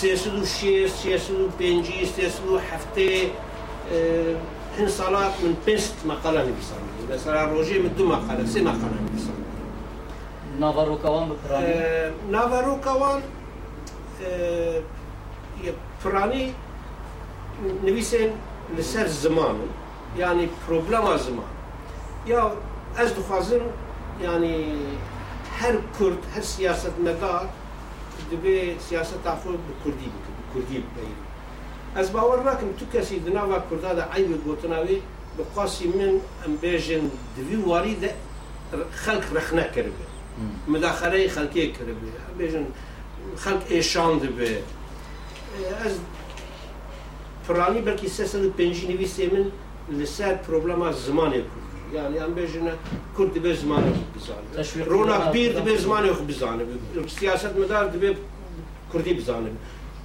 [0.00, 3.12] سێسد و شێ سێسد و پێنجی سێسد و هەفتێ
[4.76, 9.38] هەن ساڵات من پێست مەقالە نویسان لەسەر ڕۆژێ من دوو مەقالە سێ مەقالە نویسان
[10.60, 11.72] ناڤەڕۆکەوان بپرانی
[12.34, 13.20] ناڤەڕۆکەوان
[16.02, 16.44] پرانی
[17.86, 18.30] نویسێن
[18.76, 19.70] لەسەر زمانن
[20.20, 21.50] ینی پرۆبلەما زمان.
[22.26, 22.42] یا
[22.98, 23.64] ئەس دخوازم
[24.20, 24.58] ینی
[25.60, 27.48] هر کرد هر سیاست نگار
[28.32, 29.50] دبی سیاست عفو
[29.84, 31.14] کردی بکن کردی بکنی
[31.94, 35.02] از باور راکم تو کسی دنوا کرده دا عیب گوتناوی
[35.38, 38.14] بقاسی من ام بیجن دوی واری ده
[38.90, 39.92] خلق رخنه کرده
[40.68, 41.94] مداخله خلقی کرده.
[42.38, 42.66] بیجن
[43.36, 44.62] خلق ایشان به
[45.84, 45.92] از
[47.48, 49.46] پرانی بلکی سه سد پنجی نویسی من
[49.98, 51.65] لسر پروبلما زمان کرد.
[51.94, 52.76] يعني هم بيجنا
[53.16, 56.64] كنت بزمان بزاني رونا كبير دبي زمان يخ بزاني
[57.06, 58.16] سياسة مدار دبي
[58.92, 59.52] كردي بزاني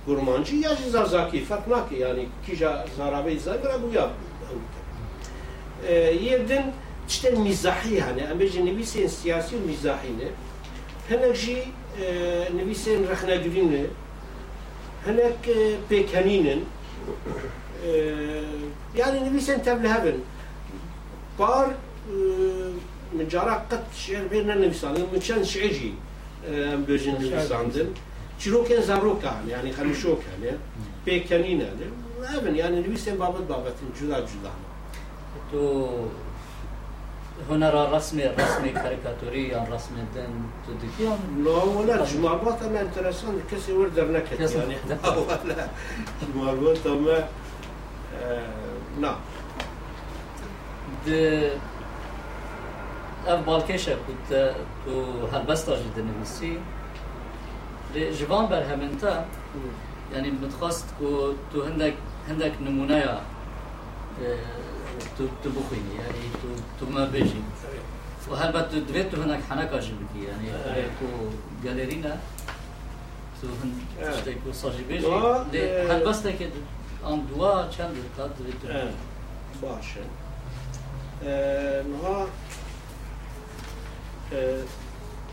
[0.08, 4.10] گرمانجی یا زازاکی فرق نکی yani kija zarabe zagra bu ya
[5.88, 6.74] ee, yerden
[7.08, 10.28] işte mizahi hani ambeji nevisen siyasi mizahi ne
[11.10, 11.64] henekji
[12.02, 13.84] e, nevisen rahnagürin ne
[15.06, 16.66] henek e, pekaninin
[17.88, 17.92] e,
[18.98, 20.26] yani nevisen teblehavin
[21.41, 21.75] بار
[23.13, 25.95] من جارا قد شعر بيننا نفسان من شان شعجي
[26.87, 27.89] بيجن نفساندن
[28.39, 30.59] شروع كان زاروكا يعني خلي شو كان يعني
[31.07, 31.87] بيكانين يعني
[32.39, 34.51] ابن يعني نفسين بابت بابت جدا جدا
[35.53, 35.89] تو
[37.51, 44.11] هنر رسمي رسمي كاريكاتوري عن رسم الدين تدكيهم لا ولا جماربات ما انترسان كسي وردر
[44.13, 45.69] نكت يعني ولا
[46.35, 46.87] جماربات
[49.01, 49.17] ما
[51.08, 51.50] نعم
[53.28, 56.58] اف بالکشه کت تو هلبستا جد نویسی
[58.20, 59.26] جوان بر همنتا
[60.14, 61.94] يعني متخصص كو تو هندك
[62.30, 63.22] هندك نمونه
[65.18, 67.42] تو تبخيني يعني تو تو ما بيجي
[68.30, 70.48] وهل بت دويت هناك حنكه جبتي يعني
[71.00, 71.08] تو
[71.64, 72.18] جاليرينا
[73.42, 75.08] تو هن تشتكو صاجي بيجي
[75.92, 76.62] هل بس كده
[77.08, 78.32] آن دوا چند قد
[79.62, 80.06] باشه.
[81.24, 82.28] نها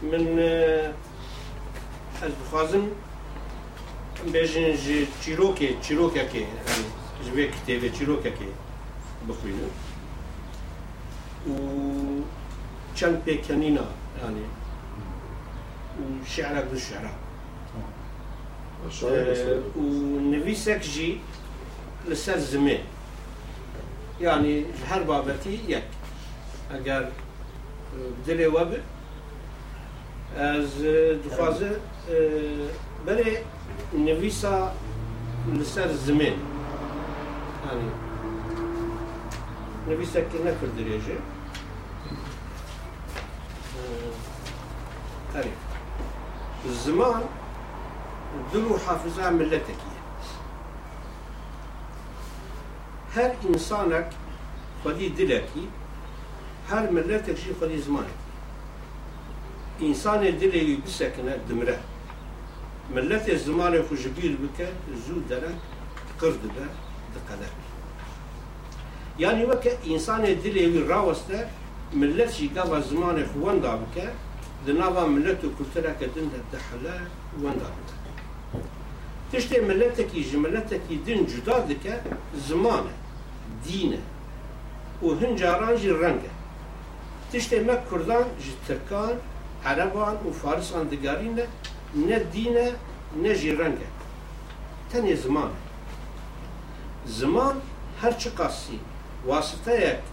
[0.02, 0.38] من
[2.22, 2.84] از بخوازم
[4.32, 4.66] بێژن
[5.22, 6.44] چیرۆکێ چیرۆکەکێ
[7.24, 8.50] ژێ کتێبێ چیرۆکەکێ
[9.28, 9.72] بخوێنن
[11.48, 11.54] و
[12.96, 13.86] چەند پێکەنینە
[14.22, 14.46] ینی
[16.32, 17.12] شعرە دو شعرە
[19.80, 19.84] و
[20.32, 21.10] نویسێک ژی
[24.20, 25.82] يعني هر بابتي يك
[26.70, 27.08] اگر
[28.26, 28.72] دلي وب
[30.36, 30.82] از
[31.26, 31.80] دخوازه
[33.06, 33.42] بله
[33.94, 34.72] نویسا
[35.52, 36.36] لسر زمین.
[37.66, 37.90] يعني
[39.88, 41.18] نویسا که نکر دریجه
[45.36, 45.52] أري
[46.64, 47.22] الزمان
[48.52, 49.80] دلو حافظة ملتك
[53.18, 54.10] هر إنسانك
[54.84, 55.64] خدي دلكي
[56.70, 58.18] هر ملتك شي خدي زمانك؟
[59.82, 61.78] إنسان دلي بسكنه دمرة.
[62.94, 64.68] ملت الزمان خجبيل بك
[65.08, 65.58] زو درك
[66.20, 66.66] قرد به
[67.14, 67.52] دقدر
[69.18, 71.48] يعني وك إنسان دلي راوسته
[71.94, 74.12] ملت شي قبل زمان خواندا بك
[74.66, 76.96] دنابا ملت كلترا كدن دحلا
[77.42, 77.90] واندا بك.
[79.32, 82.02] تشتي ملتك يجي ملتك دين جدا دك
[82.48, 83.07] زمانه.
[83.64, 83.98] دینه.
[85.02, 86.30] و هن جاران جی رنگه
[87.32, 89.14] تشتی ما کردان جی ترکان
[89.64, 91.46] عربان و فارسان دگارینه
[91.94, 92.72] نه دینه
[93.22, 93.88] نه جی رنگه
[94.90, 95.50] تنی زمان
[97.06, 97.54] زمان
[98.02, 98.80] هر چه قاسی
[99.26, 100.04] واسطه یک.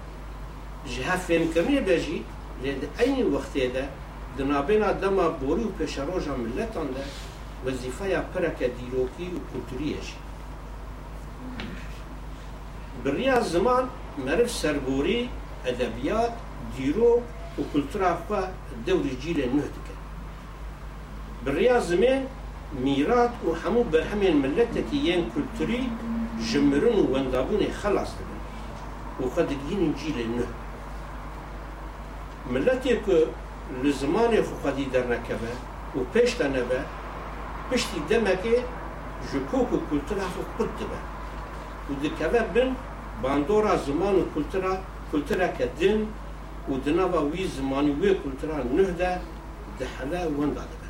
[0.93, 2.25] جهه فهم کمی بجی
[2.63, 3.89] لید این وقتی ده
[4.37, 7.05] دنابینا دما بوری و پیشروژا ملتان ده
[7.65, 10.13] وظیفه یا پرک دیروکی و کلتوریه جی.
[13.03, 13.89] بریا زمان
[14.25, 15.29] مرف سربوری
[15.65, 16.31] ادبیات
[16.77, 17.21] دیرو
[17.57, 18.41] و کلتورا خوا
[18.85, 19.97] دوری جیل نه دکن
[21.45, 22.21] بریا زمان
[22.83, 25.89] میرات و همو برهمین ملتکی ین کلتوری
[26.51, 30.47] جمرن و وندابون خلاص دکن و خود دگین جیل نه
[32.51, 33.27] ملتی که
[33.83, 35.51] لزمان خو خودی در نکبه
[35.95, 36.79] و پیشت نبه
[37.71, 38.63] پشتی دمکه
[39.33, 41.14] جکوک و کلتورا خو قد دبه.
[41.89, 42.75] و دکوه بن
[43.21, 44.77] باندورا زمان و کلترا
[45.11, 46.07] کلترا که دن
[46.69, 49.19] و دنابا وی زمانی وی کلترا نه ده
[49.79, 50.85] دحلا ون داده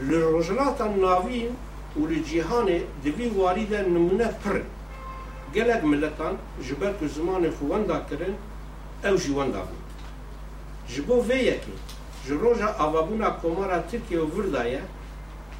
[0.00, 1.48] لرجلات الناوی
[1.96, 2.68] و لجیهان
[3.04, 4.60] دوی وارید نمونة پر.
[5.54, 6.34] گلک ملتان
[6.68, 8.00] جبر که زمان خوان دا
[9.04, 9.62] أو جوان دا
[10.88, 11.72] جبو وی یکی
[12.26, 14.82] جروجا آوابونا کمارا ترکیه و وردایه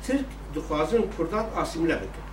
[0.04, 0.24] ترک
[0.54, 2.26] دخوازن کردات آسیمله بکن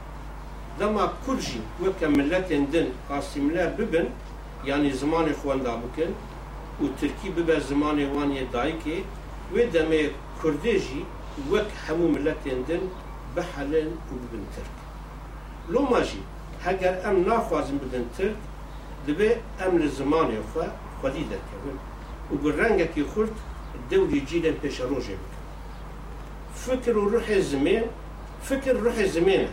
[0.79, 4.07] دما کرجی وکه ملتین دن آسیمله ببن
[4.65, 6.11] yani زمان خواندا بکن
[6.81, 9.03] و ترکی ببه زمان وانی دایکی
[9.53, 10.09] و دمه
[10.43, 11.05] کردیجی
[11.51, 12.79] وک همو ملتین دن
[13.35, 14.75] بحلن و ببن ترک.
[15.69, 16.23] لو ماجی
[16.65, 17.17] هەگەر ئەم
[17.81, 18.35] ببن ترک
[19.07, 19.89] دەبێ ئەم لە
[20.51, 20.65] خۆ
[21.01, 21.77] خودی دەکەون
[22.31, 23.35] و بە ڕەنگێکی خورد
[23.91, 25.43] دەوری جیلێن پێشە ڕۆژێ بکەن
[26.65, 27.85] فکر و ڕحێ زمێن
[28.43, 29.49] فكر روح الزمانه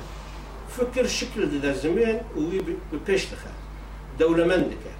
[0.69, 2.63] فكر شكل دا الزمان وي
[3.07, 3.51] بيش دخل
[4.19, 4.93] دولة مندكة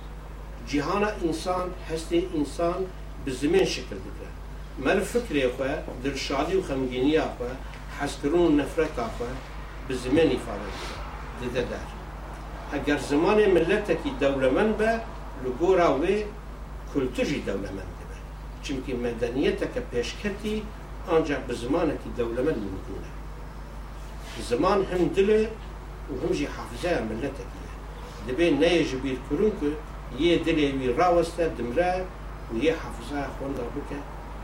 [0.69, 2.87] جهانا إنسان هستي إنسان
[3.25, 4.31] بالزمان شكل دكا
[4.85, 7.51] ما الفكر يقوى در شادي وخمجيني يقوى
[8.01, 9.29] حسكرون النفرة يقوى
[9.89, 10.59] بالزمان يفعل
[11.43, 11.97] دكا دا دار.
[12.73, 15.01] اگر زمان ملتك دولة من با
[15.45, 16.25] لقورا وي
[16.95, 18.17] كلتجي دولة من با
[18.65, 20.63] چونك مدنيتك بيشكتي
[21.13, 23.16] انجا بزمانك دولة من مدونك
[24.43, 25.49] زمان هم دلي
[26.11, 27.77] وهم جي حافظة ملتك يعني.
[28.29, 29.61] دبين نيج بير كرونك
[30.19, 32.07] يه دلي وي راوستا دمرا
[32.55, 33.91] ويه حافظة خون دربك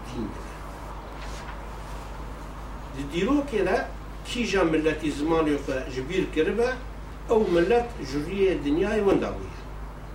[0.06, 0.52] دين دلي
[2.96, 3.86] دي ديروكي لا
[4.26, 6.74] كي جا ملتي زمان يوفا جبير كربا
[7.30, 9.62] أو ملت جرية دنياي وندعوية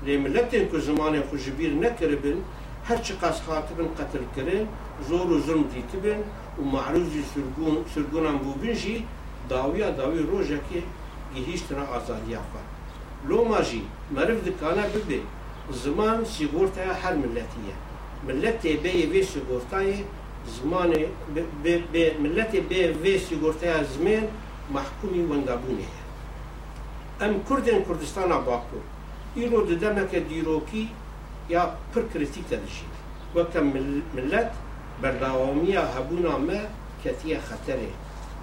[0.06, 2.42] لي ملتين كو زمان يوفا جبير نكربن
[2.88, 4.68] هر چه قاس خاطبن قتل کرن
[5.10, 6.20] زور و ظلم دیتبن
[6.60, 9.06] و معروضی سرگون سرگونم بو بینجی
[9.50, 10.84] داویا داوی روژکی
[11.36, 12.62] گهیشتنا آزادیا خوا
[13.28, 13.82] لوما جی
[14.12, 15.20] مرف دکانا ببه
[15.72, 17.76] زمان سیگورتا هر ملتیه.
[18.28, 19.94] ملت به وی سیگورتای
[20.56, 20.94] زمان
[21.94, 24.28] به ملت به وی سیگورتای زمان
[24.74, 25.88] محکومی ونگابونه
[27.22, 28.78] ام کردن کردستان باکو
[29.36, 30.90] ایرو ددمه که دیروکی
[31.50, 32.94] یا پر کریتیک تدشید.
[33.36, 33.64] وکم
[34.16, 34.52] ملت
[35.02, 36.60] برداوامی هبونا ما
[37.04, 37.90] کتیه خطره.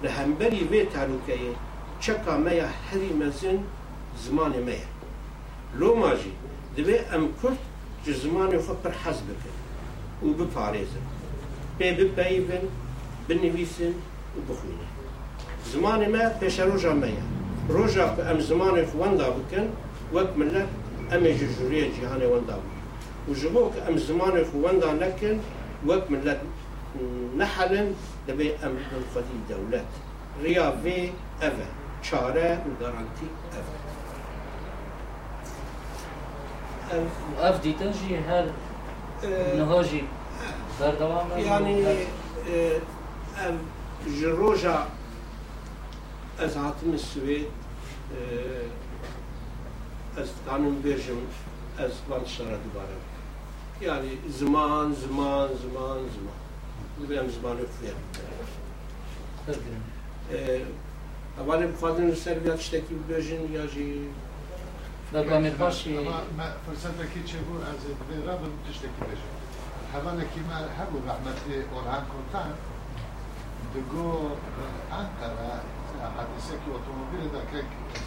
[0.05, 1.33] به همبری وی تاروکه
[1.99, 3.59] چکا میا هری مزین
[4.25, 4.89] زمان میا
[5.79, 6.31] لو ماجی
[6.75, 7.57] دوی ام کرد
[8.05, 9.55] چه زمان خو پر حز بکن
[10.27, 11.05] و بپاریزن
[11.79, 12.63] پی ببیون
[13.27, 13.93] بنویسن
[14.35, 14.85] و بخونه
[15.71, 17.25] زمان ما پیش روژا میا
[17.69, 19.67] روژا که ام زمان خو وندا بکن
[20.13, 20.67] وک ملت
[21.11, 25.39] ام جوری جهان وندا بکن و جبو که ام زمان خو وندا نکن
[25.87, 26.39] وک ملت
[27.37, 27.87] نحلن
[28.27, 29.85] دبى أمريكا الفضيل دولة
[30.41, 31.11] رياضة
[31.41, 31.65] أفا
[32.03, 33.75] شارة وغارانتي أفا
[37.39, 38.51] أف دي تنجي هل
[39.57, 40.03] نهاجي
[40.81, 41.87] بردوام يعني
[43.37, 43.55] أف
[44.07, 44.87] جروجا
[46.39, 47.45] أز عاطم السويد
[50.17, 51.17] أز قانون بيرجم
[51.79, 52.97] أز بانشارة دبارة
[53.81, 56.44] يعني زمان زمان زمان زمان.
[57.03, 57.57] بگم زبان
[61.37, 64.09] اول می‌خواد سر شتکی بیاجین یا جی
[65.13, 66.09] دکامت باشی
[66.65, 69.33] فرصت که چه بود؟ از برا بود تشتکی بیاجین
[69.93, 71.39] حوالا که من هبو رحمت
[71.71, 72.53] اورهان کنتن
[73.75, 74.29] دگو
[74.91, 75.51] انقره
[76.17, 77.65] حدیثه که اوتوموبیل در که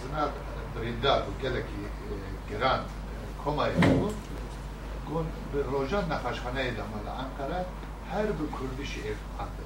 [0.08, 0.30] زنات
[0.76, 1.82] بریندار و گلکی
[2.50, 2.80] گران
[3.44, 4.14] کمایی بود
[5.08, 7.64] گون به روژان نخشخانه دامال انقره
[8.10, 9.62] her bir kuruluşu ev hakkı.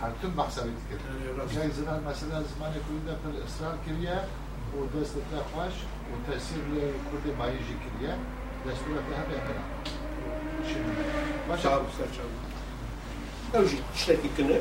[0.00, 1.00] Her tüm mahsabi dikkat.
[1.56, 4.18] Yani zaman mesela zaman kurulda bir ısrar kiriye,
[4.76, 5.74] o destekler hoş,
[6.12, 8.14] o tesirle kurdi bayıcı kiriye,
[8.66, 9.56] destekler de hep yapar.
[10.68, 10.88] Şimdi,
[11.48, 11.62] başa.
[11.62, 13.64] Sağ olun, sağ olun.
[13.64, 14.60] Evcik işletikini,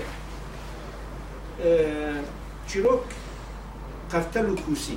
[1.64, 2.14] e,
[2.68, 3.06] çirok
[4.12, 4.96] kartelu kusi.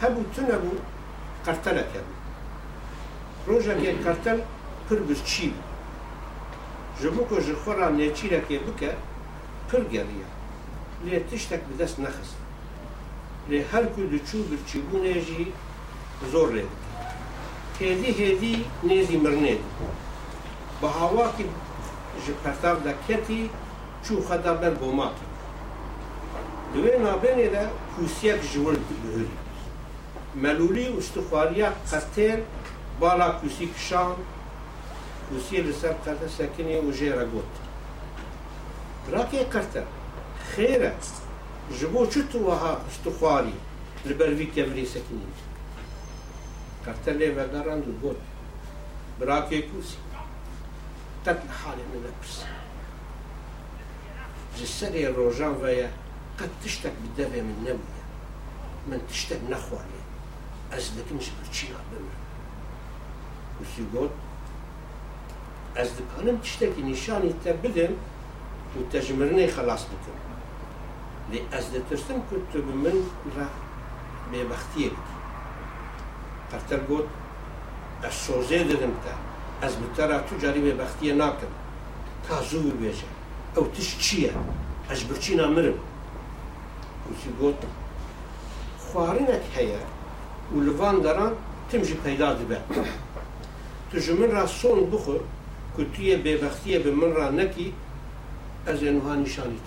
[0.00, 0.74] Hebu tünebu
[1.44, 2.19] kartelek yapın.
[3.50, 4.38] روژا گیر کردن
[4.88, 5.60] پر برچی بو
[7.00, 8.90] جبو که جخورا نیچی رکی بکه
[9.68, 10.28] پر گریه.
[11.04, 12.36] لی تشتک بدست نخست.
[13.48, 15.52] لی هر که دچو برچی بو نیجی
[16.32, 17.84] زور لی بکه.
[17.84, 19.56] هیدی هیدی نیزی مرنه
[20.80, 21.44] با هوا که
[22.26, 23.50] جپرتاو دا کتی
[24.04, 25.16] چو خدا بر بومات
[26.74, 27.64] دوی نابینه دا
[27.96, 29.28] کوسیک جور بهوری.
[30.34, 32.40] ملولی و استخواریا قتل
[33.00, 34.16] بالا کوسی کشان
[35.28, 37.52] کوسی لسر کرده سکنی و جیره گوت
[39.12, 39.86] راکی کرده
[40.50, 40.92] خیره
[41.80, 43.54] جبو چو تو وها استخواری
[44.06, 45.26] لبروی کمری سکنی
[46.86, 48.16] کرده لی وگران دو گوت
[49.20, 49.96] براکی کوسی
[51.24, 52.44] تد حالی من اپس
[54.56, 55.88] جسری روژان ویا
[56.38, 58.00] قد تشتک بدوی من نوية
[58.86, 59.80] من تشتک نخوة
[60.72, 61.78] از أزدك برچینا برشيها
[63.94, 64.12] گفت
[65.76, 67.92] از دکانم چشتکی نشانی تا بدم
[68.76, 70.20] و تجمرنه خلاص بکن.
[71.32, 72.92] لی از دترستم که تو به من
[73.36, 73.46] را
[74.32, 74.96] به بختیه بدی
[76.50, 77.08] قرطر گفت
[78.02, 81.46] از سوزه دادم تا از بتر تو جاری به بختیه ناکن.
[82.28, 83.04] تا زور بیشه.
[83.56, 84.32] او تش چیه؟
[84.90, 85.74] از برچی نامرم.
[87.08, 87.66] گوشی گفت
[88.78, 89.78] خوارینک هیا
[90.54, 91.32] و لوان داران
[91.70, 92.60] تمشی پیدا دبه.
[93.92, 95.20] تو جمن را سون بخور
[95.76, 97.74] که توی ببختی به من را نکی
[98.66, 99.58] از اینها نشانی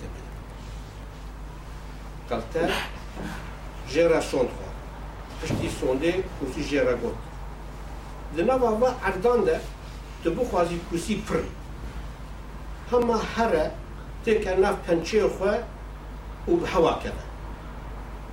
[2.30, 2.42] تا بده.
[2.42, 2.74] قلتا
[3.88, 4.74] جرا سون خواه.
[5.42, 7.14] پشتی سونده کسی جرا گود.
[8.36, 9.60] دنا بابا اردان ده
[10.24, 11.36] تو بخوازی کسی پر.
[12.92, 13.70] همه هره
[14.26, 15.56] تک نف پنچه خواه
[16.48, 17.12] و به هوا کنه.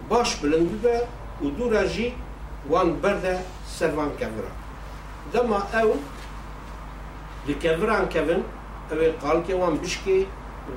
[0.09, 1.01] باش بلند ببه
[1.41, 2.13] و دو راجی
[2.69, 4.60] وان برده سروان کبره
[5.33, 5.95] دما او
[7.47, 8.41] لكفران كفن
[8.91, 10.25] او قال كوان بشكي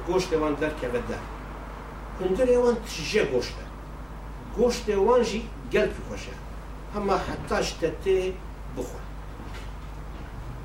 [0.07, 1.19] گوشت وان در کفده، ده
[2.21, 3.55] اندر وان تشجه گوشت
[4.57, 6.33] گوشت وان جی گل کی خوشه
[6.97, 7.65] اما حتى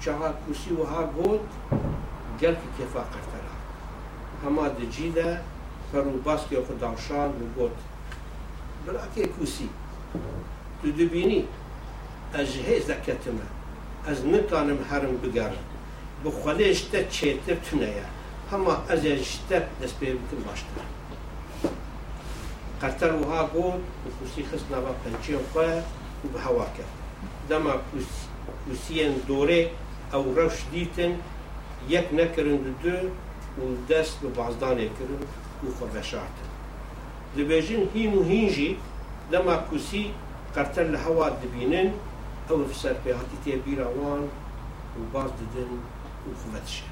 [0.02, 1.40] چه ها کسی و ها گود
[2.42, 3.56] گل کی کفا قرتلا
[4.48, 5.40] اما دجیده
[5.92, 7.72] فرو باسکی خود داشان و گود
[8.88, 9.70] بلا که کوسی
[10.82, 11.48] تو دبینی
[12.34, 13.59] اجهز دکتمه
[14.08, 15.64] ez nikanim herim bigerim
[16.24, 18.06] bi xwedê ji te çêtir tune ye
[18.52, 20.84] hema ez ê ji te dest pê bikim baştir
[22.82, 25.68] qerter wiha got û kûsî xist nava pençeyên xwe
[26.24, 26.90] û bi hewa ket
[27.50, 27.74] dema
[28.66, 29.62] kûsiyên dorê
[30.14, 31.14] ew reş dîtin
[31.90, 32.96] yek nekirin di du
[33.62, 35.22] û dest bi bazdanê kirin
[35.66, 36.50] û xwe veşartin
[37.38, 38.70] dibêjin hîn û hîn jî
[39.32, 40.04] dema kûsî
[40.56, 41.90] qerter li hewa dibînin
[43.44, 44.22] tê bîra wan
[44.98, 45.72] û baz didin
[46.28, 46.88] û xwe dişe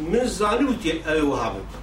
[0.00, 1.80] من زانوتی ئەو هابوو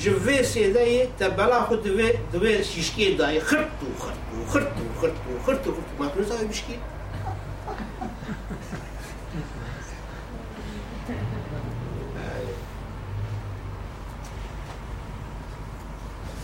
[0.00, 4.84] جێ سێدایە تە بەلا خو دوێ دوێ شیشکێ دای خرت و خرت و خرت و
[5.00, 6.76] خرت و خرت و خرت و ماکنو زاوی بشکی.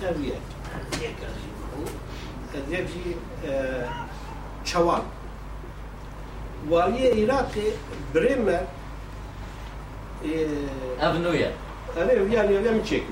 [0.00, 0.46] تەویەت
[2.50, 3.08] کە دێبی
[4.68, 5.04] چەوان
[6.70, 7.68] والیە عراقی
[8.12, 8.58] برێمە
[11.00, 11.52] أبنية
[11.96, 13.02] أنا يعني يعني متشكل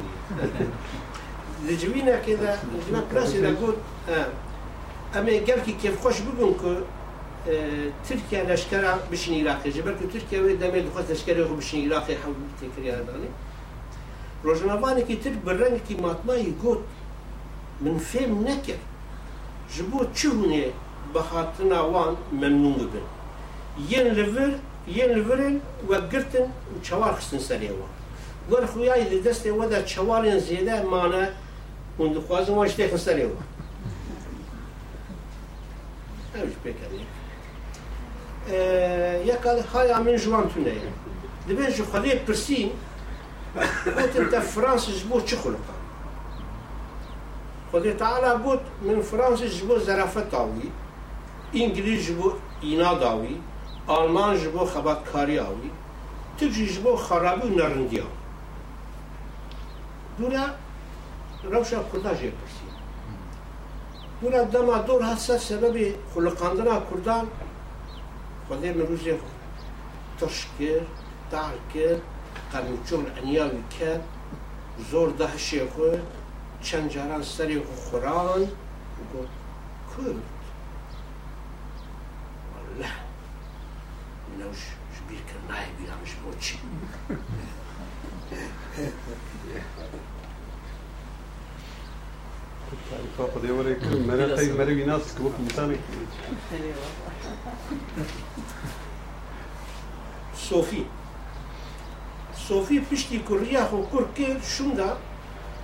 [1.65, 3.75] لجوينا كذا لجوينا براسي نقول
[5.17, 6.83] أما قال كيف خوش بقول
[8.09, 12.35] ترکیه لشکر بشین عراقی جبر که ترکیه وی دمی دخوت لشکر خو بشین عراقی حول
[12.61, 13.29] تکری هردانی
[14.43, 16.79] روزنامه که ترک برنك که ماتمایی گوت
[17.81, 18.79] من فهم نكر
[19.75, 20.65] جبو تشوني
[21.15, 23.05] بخاطر نوان ممنون بن
[23.91, 24.53] ین لور
[24.87, 24.95] bi rengekî matmayî got min fêm nekir ji bo çi hûnê bi hatina wan memnûn
[24.95, 27.97] bibin yên li vir yên li virin we girtin û çewar xistin serê wan
[28.51, 31.28] گر خویای دی دست و در چوارین زیده مانه
[31.99, 33.28] اون دخوازم واش تیخن سری و
[36.34, 37.07] اوش بکنی
[39.24, 40.72] یکال های من جوان تونه
[41.49, 42.70] دبین جو خلی پرسین
[43.84, 45.76] قلت انت فرانس جبو چه خلقا
[47.72, 50.70] خدای تعالی قلت من فرانس جبو زرافت آوی
[51.55, 53.37] انگلیس جبو اینا داوی.
[53.87, 55.70] آلمان جبو خباتکاری آوی
[56.39, 58.11] تجی جبو خرابی و نرندی آوی.
[60.18, 60.47] دونا
[61.43, 62.66] روشا کرده جه پرسی
[64.20, 67.26] دونا دما دور هسته سبب خلقاندنا کردان
[68.49, 69.12] خودی مروزی
[70.20, 70.87] تشکر ترش کرد
[71.30, 72.03] دار کرد
[73.22, 74.05] انیاوی کرد
[74.91, 75.82] زور دهشی شیخو
[76.62, 78.41] چند جاران سری خوران
[79.14, 79.28] گفت
[79.97, 80.22] کرد.
[82.55, 83.06] والله.
[84.41, 84.62] نەوش
[85.09, 86.57] بیرکە نایبی یانش بۆچی
[93.34, 95.34] خدای وەرێک مەرە قەی مەرەوی ناس کە وەک
[100.49, 100.49] سوفی.
[100.49, 100.82] سوفی
[102.47, 104.91] سۆفی پشتی کوڕیا خۆ کوڕ کرد شوندا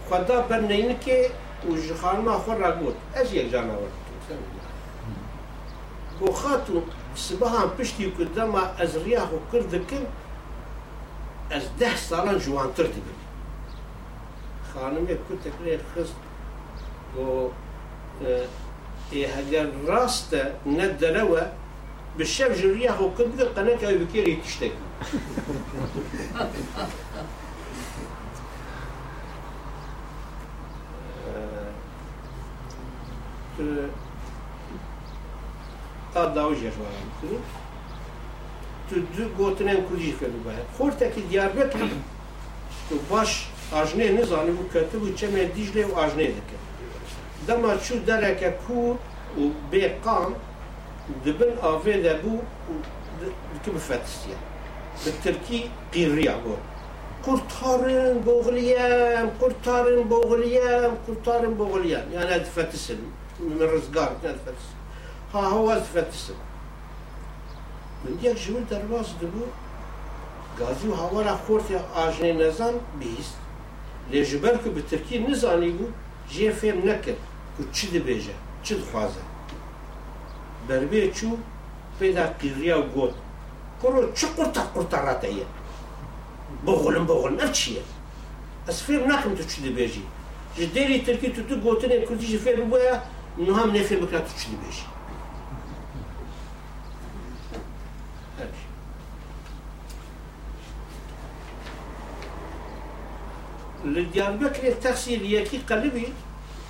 [0.08, 1.20] خدا بەرنەینکێ
[1.68, 3.92] و ji xanma xwe ragot ez yek janawar
[6.18, 6.76] bû xat û
[7.16, 10.06] سبەهان پشتی کوردەما از ڕیاخ و کرد دکرد
[11.50, 13.18] از ده ساڵان جوانتر دەبن
[14.70, 16.18] خانمێک کوتەکرێ خست
[17.14, 17.26] بۆ
[19.34, 20.42] هەگەر ڕاستە
[20.76, 21.42] نە دەرەوە
[22.16, 24.74] بە شەو ژریاخ و کرد بگە قەنەکەوی بکێری تشتێک
[33.56, 33.64] تو
[36.15, 37.29] ew bikêrî tiştek ta dawi jêrvaran kir
[38.89, 41.89] tu du gotinên Kurdî fêdibaya xortekî Diyarbekirî
[42.89, 46.57] tu baş ajnê nizanî bû ketibû çemê Dîjlê û ajnê dike
[47.47, 48.95] dema çû dereke kûr
[49.41, 50.33] û bê qam
[51.25, 52.35] دبن آوه دبو
[53.63, 54.37] که بفتسیه
[55.05, 55.59] به ترکی
[55.93, 56.55] قیریا بو
[57.25, 62.01] kurtarın boğuluyam, kurtarın boğuluyam, kurtarın boğuluyam.
[62.15, 62.99] Yani hadi fetisin.
[63.39, 64.77] Min rızgar, hadi fetisin.
[65.32, 66.36] Ha hava hadi fetisin.
[68.04, 69.46] Min diyek jivil derbaz dibu,
[70.58, 73.34] gazi u havara xort ya ajne nezan bihist.
[74.12, 75.86] Lê ji ber ku bi Tirkî nizanî bû
[76.30, 77.14] jê fêm nekir
[77.56, 79.20] ku çi dibêje, çi dixwaze.
[80.68, 81.28] Berbê çû
[82.00, 83.14] pêda qîriya û got.
[83.82, 85.44] Kuro çi qurta qurta rate ye?
[86.66, 87.82] Boğulun boğulun ev çi ye?
[88.68, 90.02] Ez fêm nakim tu çi dibêjî.
[90.56, 93.00] Ji derê Tirkî tu tu gotinê Kurdî ji fêm bûye
[93.38, 94.91] nuham nefêm bikira tu çi dibêjî.
[103.84, 106.08] لديار بكري إيه تخسير يكي قلبي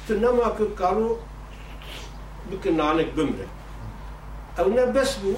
[0.08, 1.18] تنما كالو
[2.50, 3.46] بكن عليك بمري
[4.58, 5.34] أو نبس بو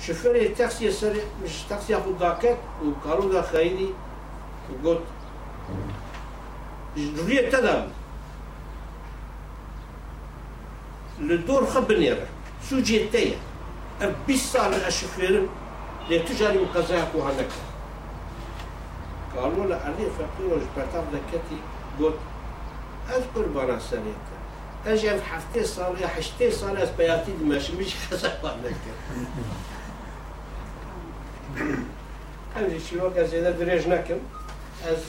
[0.00, 3.88] شفر إيه تاكسي سر مش تاكسي أخو داكت وقالو دا خايدي
[4.84, 5.02] وقلت
[6.96, 7.88] جدوية تدام.
[11.20, 12.26] لدور خبنيرة
[12.62, 13.36] سوجي التاية
[14.02, 15.46] ابيسا لأشفر
[16.10, 17.52] لتجاري مقزاك وهنكت
[19.36, 21.60] قالوا له علي فقير وجبتار دكتي
[22.00, 22.18] قلت
[23.08, 24.30] أذكر برا سنيتا
[24.86, 25.64] أجي في حفتي
[26.00, 28.32] يا حشتي اس بياتي ماشي مش خسر
[28.64, 28.74] لك
[32.56, 34.18] امشي شنو؟ قال زيدا دريج نكم
[34.84, 35.04] أز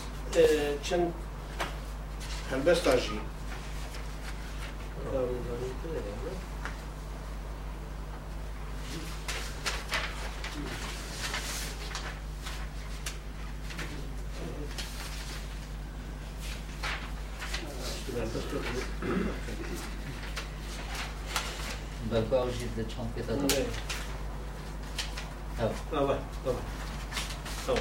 [0.89, 1.11] چند
[2.51, 3.19] هلبست أجي
[25.59, 25.75] Evet.
[25.91, 26.63] طبعا طبعا
[27.67, 27.79] طبعا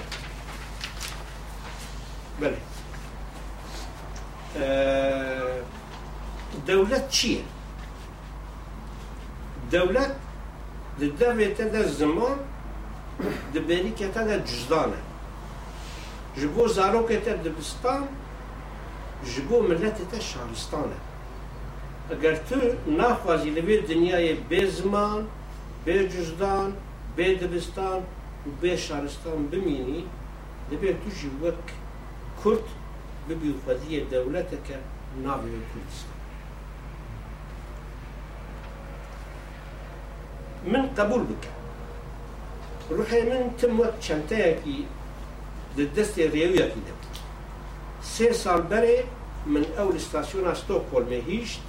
[2.41, 2.59] بله
[4.57, 5.61] آه،
[6.67, 7.45] دولة چیه؟
[9.73, 10.17] دولت
[11.01, 12.39] دەبێت تەدا زمان
[13.55, 15.01] دەبێری کە تەدا جزدانە
[16.39, 18.03] ji بۆ zarokێتە dibistan
[19.31, 20.19] ji bo milletê te
[22.11, 22.57] اگر تو
[22.99, 25.27] نخوازی لبی دنیای بی زمان
[25.85, 26.73] بی جزدان
[27.17, 27.99] بی دبستان
[28.47, 30.05] و بی شارستان بمینی
[30.73, 31.31] لبی تو جی
[32.45, 32.65] کرد
[33.29, 34.75] ببی وفادی دولت که
[35.23, 36.17] ناوی کردستان.
[40.67, 41.61] من قبول بکن.
[42.91, 44.85] روحی من تم وقت شنتاكي
[45.97, 47.01] دست ريوياكي دم
[48.03, 49.05] سه سال بره
[49.47, 51.61] من اول استاسیون استوکول مهیشت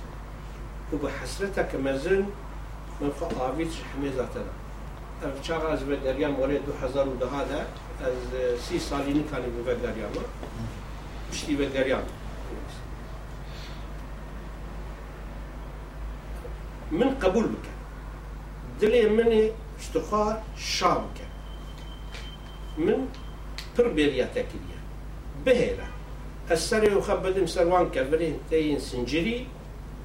[0.91, 2.23] و بە حەسرەتە کە مەزن
[3.01, 4.55] من فەقاویت حمێزاتەدا
[5.21, 7.61] ئەو چاغ ئەز بە دەریان وەرێ 2010دا
[8.01, 8.19] ئەز
[8.65, 10.25] سی ساڵی نکانی بە دەریامە
[11.29, 12.05] پشتی بە دەریان
[16.99, 17.73] من قبول بکە
[18.81, 19.43] دلێ منێ
[19.83, 21.27] شتخوار شا بکە
[22.85, 22.99] من
[23.75, 24.79] پڕ بێریاتەکریە
[25.45, 25.87] بهێرە.
[26.49, 27.47] ئەسەرێ و خە بدم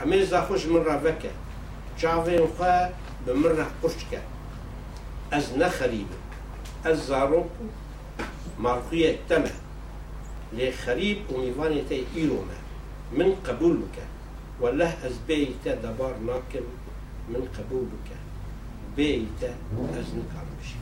[0.00, 2.88] از هرم ج عنتين آوي بخون حميزة خوش من خوا
[3.26, 4.20] بمرة قشكة.
[5.32, 6.06] أز نخريب.
[6.86, 7.50] أز زاروك
[8.58, 9.52] مارقية تمة.
[10.52, 12.58] لي خريب وميفاني تي إيروما.
[13.12, 13.96] من قبولك.
[14.60, 16.66] والله أز بيتا دبار ناكم.
[17.28, 18.08] من قبولك.
[18.96, 19.54] بيتا
[19.98, 20.76] أز نكام بشي.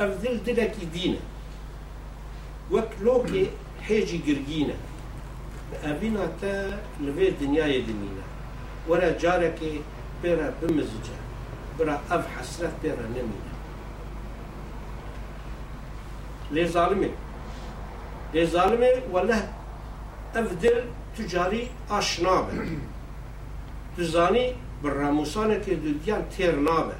[0.00, 1.16] ev dil dilekî dîn
[2.72, 3.50] وكلوكي
[3.82, 4.74] حيجي قرقينا
[5.84, 8.22] أبينا تا لبي الدنيا يدمينا
[8.88, 9.60] ولا جارك
[10.22, 11.16] بيرا بمزجة
[11.78, 13.50] برا أف حسرت بيرا نمينا
[16.50, 17.10] لي ظالمي
[18.34, 19.48] لي ظالمي ولا
[20.34, 20.84] أفدل
[21.18, 22.52] تجاري أشنابة
[23.96, 24.54] تزاني
[24.84, 26.94] براموسانة كدوديان تيرنابة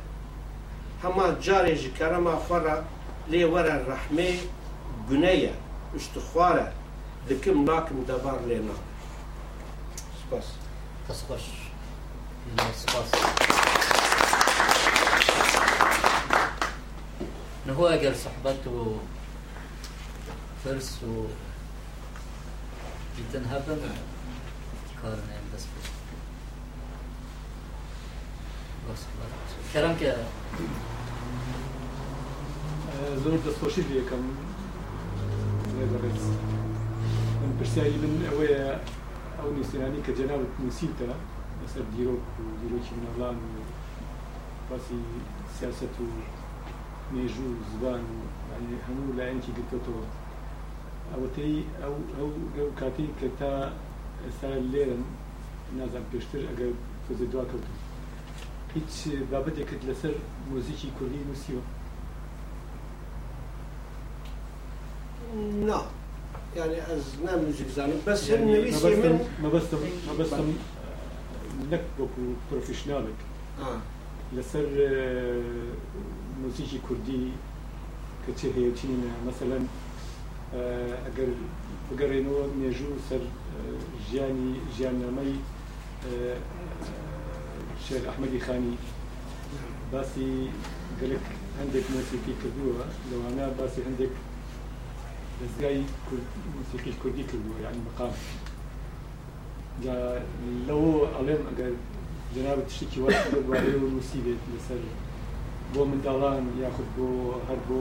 [1.05, 2.85] هما جاري جكرما فرا
[3.29, 4.35] لي ورا الرحمه
[5.95, 6.73] اشتخوارا
[7.29, 8.75] دكم ناكم دبار لنا
[10.23, 10.45] سباس.
[11.09, 11.47] تسخش
[12.77, 13.11] سپاس
[17.67, 18.99] نهو اگر صحبت و
[20.65, 21.27] فرس و
[23.19, 23.81] جدا هبن.
[25.03, 25.65] کارنا بس.
[28.93, 29.01] بس
[29.75, 30.15] کرم که
[33.23, 34.25] زۆر دەستخۆشی یەکەم
[35.81, 38.64] من پرسیاری من ئەوەیە
[39.39, 41.11] ئەو نیسیانی کە جەناوت نووسیتە
[41.61, 43.53] لەسەر دیرۆک و دیرۆکی منەڵان و
[44.68, 45.01] باسی
[45.57, 46.07] سیاست و
[47.14, 48.18] مێژوو زبان و
[48.87, 50.05] هەموو لایەنکی گرتەوە
[51.12, 53.53] ئەوەتەی ئەو ئەو کاتی کە تا
[54.24, 55.03] ئێستا لێرن
[55.78, 56.72] نازان پێشتر ئەگەر
[57.05, 57.76] فزە دوا کەوتن
[58.74, 58.93] هیچ
[59.33, 60.14] بابەتێکت لەسەر
[60.51, 61.62] مۆزیکی کوردی نووسیوە
[65.66, 65.83] نا
[66.57, 69.78] يعني از نام موزيك زاني بس يعني النبي من ما بستم
[70.09, 70.53] ما بستم
[71.70, 72.22] لك بوكو
[72.53, 73.18] بروفيشنالك
[73.61, 73.81] آه.
[74.33, 74.66] لسر
[76.43, 77.28] موسيقي كردي
[78.28, 79.59] كتشي هيوتين مثلا
[81.09, 81.28] اگر
[81.89, 83.22] بگەڕێنەوە مێژوو سەر
[84.07, 85.35] ژیانی ژیاننامەی
[87.85, 88.76] شێر ئەحمەدی خانی
[89.93, 90.31] باسی
[91.01, 91.24] گەلک
[91.61, 94.12] هەندێک مۆسیقی کردووە لەوانە باسی هەندێک
[95.41, 95.78] دەستگای
[96.57, 98.12] موسیقی کوردی کردووە یعنی مقام.
[99.84, 99.95] جا
[100.68, 101.72] لەوە ئەڵێم ئەگەر
[102.34, 104.80] جناب تشتێکی وا دوارێ و نووسی بێت لەسەر
[105.72, 107.09] بۆ منداڵان یاخود بۆ
[107.49, 107.80] هەر بۆ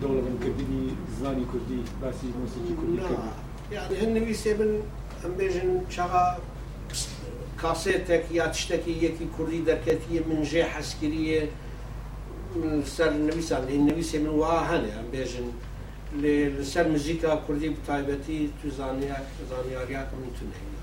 [0.00, 0.84] دەوڵەمەندکردنی
[1.18, 3.24] زمانی کوردی باسی موسیقی کوردی کرد
[3.72, 4.70] يعني هن نویسێ من
[5.22, 6.26] ئەم بێژن چاغا
[7.62, 11.48] کاسێتێک یا تشتێکی یەکی کوردی دەکەتیە من ژێ حەسکریە من
[12.96, 15.48] سەر نویسان لێ نویسێ من وا هەنێ ئەم بێژن
[16.22, 18.66] لەسەر مزیکا کوردی بتایبەتی تو
[19.50, 20.82] زانیاریاکە من تو نهێنا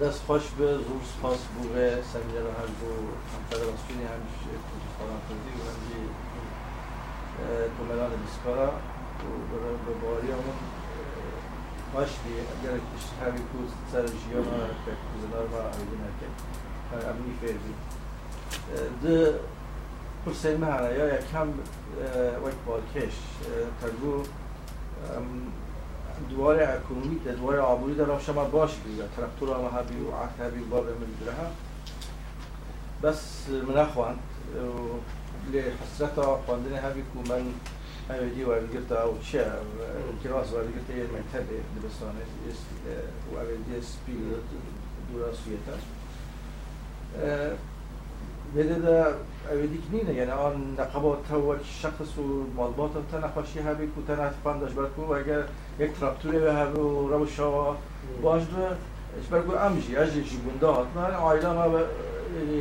[0.00, 1.88] دست خوش به زور سپاس بوغه
[2.58, 2.90] هر بو
[3.50, 4.36] فدراسیونی همیش
[4.68, 6.02] کردستان کردی و همی
[7.76, 9.52] کمران بسکارا و
[9.84, 10.73] به باری همون
[11.94, 16.32] Başlığı gerek işte her bir kurs servisiyona pek kuzeler var aydınlarken.
[16.94, 17.72] امنی amni ferdi.
[19.02, 19.32] De
[20.24, 21.48] kursen mehana یا ya kam
[22.44, 23.16] وقت باکش
[23.80, 24.14] تگو
[26.30, 30.86] دوار اکونومی در دوار عبوری در شما باش بیگه ترکتور هم هبی و عهد باب
[31.00, 31.48] من درها
[33.02, 33.22] بس
[33.68, 34.16] من اخوان
[35.52, 37.44] لحسرتا خواندن هبی که من
[38.10, 39.50] مبادی وارگرتا و شعر
[40.22, 41.46] کلاس وارگرتا یه مکتب
[41.76, 42.66] دبستانه است
[43.32, 44.34] و اولی سپیل
[45.14, 45.72] دراسیتا
[48.56, 49.06] بده دا
[49.50, 54.58] اولی کنینه یعنی آن نقبات و شخص و مالبات تا نخوشی هبی که تن اتفان
[54.58, 55.42] داشت برد و اگر
[55.78, 57.76] یک تراکتوره به هبی و رو شوا
[58.22, 58.56] باش دو
[59.20, 61.80] اش برگو امجی اجی جبونده هاتنا عائله ما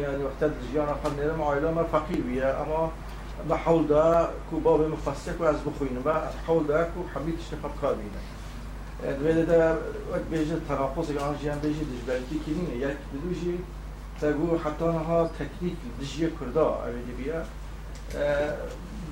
[0.01, 2.91] یعنی وقتا دجیان خانه ما عائله ما فقیر بیه اما
[3.41, 6.11] الله حول دا كوبا مفصل كو از بخوینه و
[6.47, 8.21] حول دا کو حبيت استق قابيله
[9.03, 9.77] اديدا
[10.11, 11.75] و كبيجه ترافق سيا 25 ديج
[12.07, 13.55] بلكي كين ييت ديج
[14.21, 17.45] تغو حتى نهار تكنيك ديج كردا ادبييا
[18.15, 18.57] اا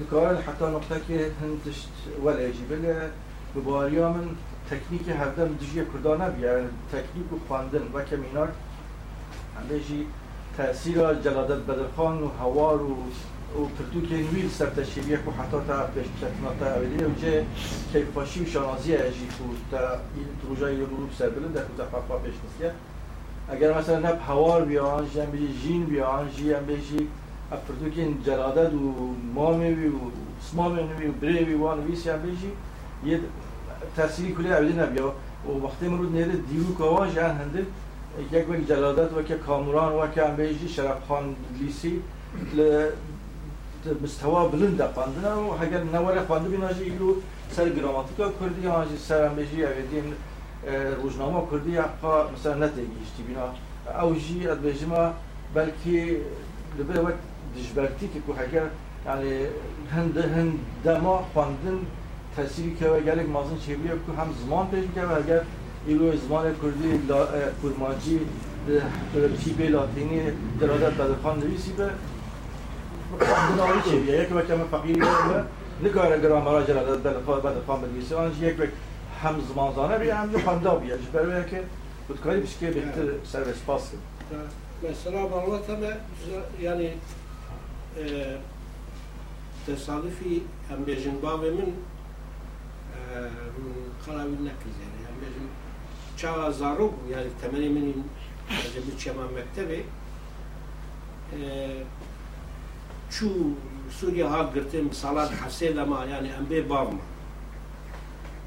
[0.01, 1.79] دکارن حتى نقطه كه هندش
[2.23, 3.09] ولا جبل
[3.55, 4.35] مبارياتامن
[4.71, 8.49] تكنيك حتى ديج كردا نبي يعني تكنيك و پاندم و كمنار
[9.59, 10.05] امجي
[10.57, 12.97] تاثيرات جگذد بدرخان و حوار و
[13.55, 17.45] و پرتوک نویل سر تشکیلیه که حتی تا پیش بشکنات اولیه و جه
[17.91, 19.77] کیفاشی و شانازی اجی که تا
[20.15, 20.87] این تروجای رو
[21.17, 22.71] سر بلند که تا خفا پیش نسیه
[23.49, 27.07] اگر مثلا نب هوار بیان جی هم بیجی جین بیان جی هم بیجی
[27.67, 29.91] پرتوکین جلادت و مامی و
[30.51, 32.51] سمامی و بری و وان ویسی هم بیجی
[33.05, 33.19] یه
[33.95, 35.13] تأثیری کلی اولی نبیا
[35.47, 37.65] و وقتی مرود نیره دیرو کواج جان هنده
[38.31, 42.01] یک وقت جلادت و که کامران و که هم بیجی شرف خان لیسی
[44.03, 47.15] مستوى بلند خواندن و اگر نوار خوانده بیناجی ایلو
[47.51, 50.13] سر گراماتیکا کردی هاجی سر هم بجی اویدین
[51.03, 53.47] روزنامه کردی حقا مثلا نتیگیشتی بینا
[54.01, 55.13] او جی اد بجما
[55.53, 56.17] بلکی
[56.79, 57.13] لبه وقت
[57.55, 58.65] دجبرتی که که اگر
[59.05, 59.45] يعني
[59.91, 61.77] هند هند دما خواندن
[62.35, 65.41] تأثیری که گلک مازن چیویه که هم زمان پیش که و اگر
[65.87, 67.07] ایلو زمان کردی
[67.63, 68.19] کرماجی
[69.13, 70.21] ترکیب لاتینی
[70.59, 71.89] درادت بدرخان نویسی به
[73.20, 75.44] بناوی چی بیه یک وقت هم فقیری بوده
[75.84, 78.68] نکاره گرام را جلال دل خود بعد خان بنویسه آنش یک وقت
[79.22, 81.62] هم زمان زانه بیه هم جو خانده بیه جبر بیه که
[82.10, 83.90] بدکاری بشه که بهتر سرویس پاس
[84.90, 85.82] مثلا معلومات هم
[86.60, 86.90] يعني
[89.66, 90.40] تصادفي
[90.70, 91.72] هم بيجن بابي من
[93.58, 93.74] من
[94.06, 95.48] قراوي النكز يعني هم بيجن
[96.16, 98.04] چاوا زاروب يعني تمني من
[98.76, 99.84] جبت شما مكتبي
[103.10, 103.26] چو
[104.00, 107.00] سوریا ها گرتیم سالات حسید ما یعنی ام بی باب ما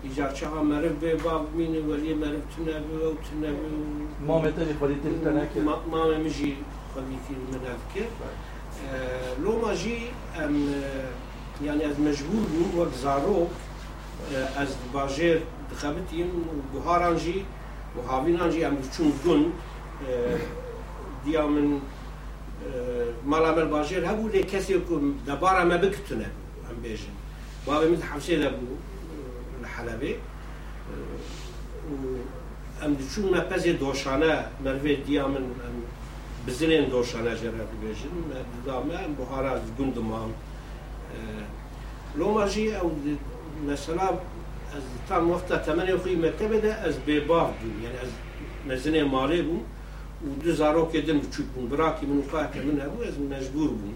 [0.03, 4.95] ایجا چاها مرف بی باب مینه ولی مرف تنبی و تنبی و ما متجی خودی
[5.03, 6.55] تلتنه که ما مجي
[6.95, 8.07] خليتي من هذاك
[9.43, 9.97] لو ما جي
[10.35, 10.73] ام
[11.63, 13.47] يعني از مجبور بو وقت زارو
[14.57, 15.41] از باجير
[15.71, 16.29] دخبتين
[16.75, 17.45] وبهارانجي
[17.97, 19.53] وهافينانجي ام چون دون
[21.25, 21.81] ديا من
[23.26, 26.26] مالا من باجير هبو لي كسي يكون دبارة ما بكتنا
[26.70, 27.14] ام بيجن
[27.66, 28.66] بابا من حفصي لبو
[29.60, 30.16] الحلبي
[32.82, 35.76] ام چون ما پزی دوشانه مروی دیا من ام
[36.46, 38.14] بزنین دوشانه جرا بيجن
[38.66, 39.62] دامه ام بهارا از
[42.16, 42.90] لو ما جي أو
[43.68, 44.08] مثلا
[44.76, 47.54] از تام وقتا تمني خوي مكتبه ده از بيبار
[47.84, 48.10] يعني از
[48.68, 49.58] مزنه مالي بو.
[50.22, 53.94] و دو زاروک دم بچوک بون براکی من وقاك من هبو از مجبور بون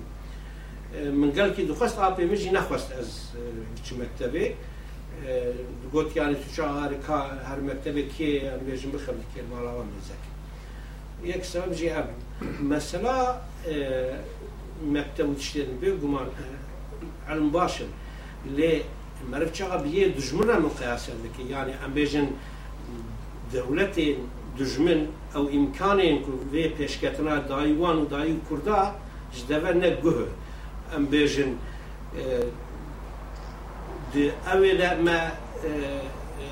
[1.21, 3.11] من كي دخست آبي مجي نخوست از
[3.77, 4.55] بچ مكتبه.
[5.93, 6.93] قلت يعني تشا هر
[7.45, 12.11] هر مكتبه كي ام بيجم بخم كي مالا وام زكي يك سبب جي اب
[12.63, 13.41] مثلا
[14.87, 16.27] مكتب تشتين بي قمان
[17.29, 17.87] علم باشن.
[18.47, 18.83] لي
[19.31, 22.31] مرف چاقا بيه دجمنا مقياسا لكي يعني ام بيجن
[23.53, 24.19] دولتين
[24.60, 25.02] دژمن
[25.34, 26.18] ئەو ئیمکانێن
[26.52, 28.82] وێ پێشکەتنا دایوان و دایی و کووردا
[29.34, 30.28] ji deve ne guh
[30.96, 31.58] em bêjin
[34.14, 35.32] di evê de me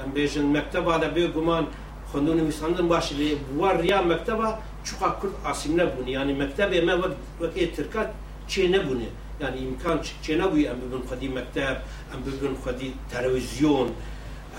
[0.04, 1.66] em bêjin mekteba de bê guman
[2.12, 6.94] xwendû nivîsandin baş lê war riya mekteba çuqa kurd asîm nebûn yani mektebê me
[7.40, 8.12] wekê tirka
[8.50, 11.78] çê nebûne yani imkan çê nebûye em bibin xwedî mekteb
[12.14, 13.90] em bibin xwedî televizyon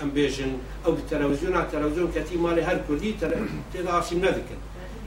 [0.03, 0.51] ام بيجن
[0.85, 3.15] او بالتلفزيون على التلفزيون كتي مالي هر كردي
[3.73, 4.57] تدا عاصم نذكر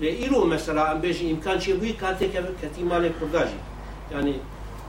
[0.01, 2.29] لإيرو مثلا ام بيجن امكان شيء بوي كاتي
[2.63, 3.61] كتي مالي كرداجي
[4.13, 4.35] يعني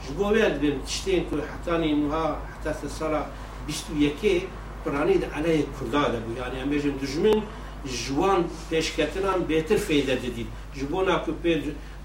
[0.09, 3.25] جبو بيد بين تشتين كل حتاني انها حتى السنة
[3.67, 4.41] بيستو يكي
[4.85, 7.41] برانيد عليه كرداده بو يعني ام بيجن دجمن
[7.85, 11.53] جوان پێشکەتنان بێتر فێدە دەدید ji بۆ ناکو پێ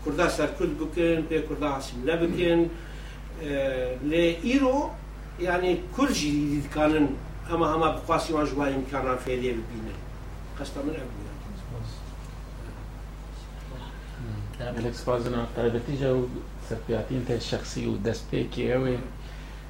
[0.02, 2.60] کووردا سەرکرد بکەن پێ کووردا حسیم لە بکەن
[4.10, 4.78] لێ ئیرۆ
[5.46, 8.97] یعنی کورژی دیدکانن ئەمە هەما بخواسی وان ژوای امکانان اما هما بقاسيون وان جوا يمكن
[8.97, 9.95] ران في اللي بينه
[10.59, 11.27] قصة من ابو
[14.59, 16.27] يعني ملک سپازنا تایبتی جو
[16.69, 18.97] سپیاتین تا شخصی و دست پیکی اوی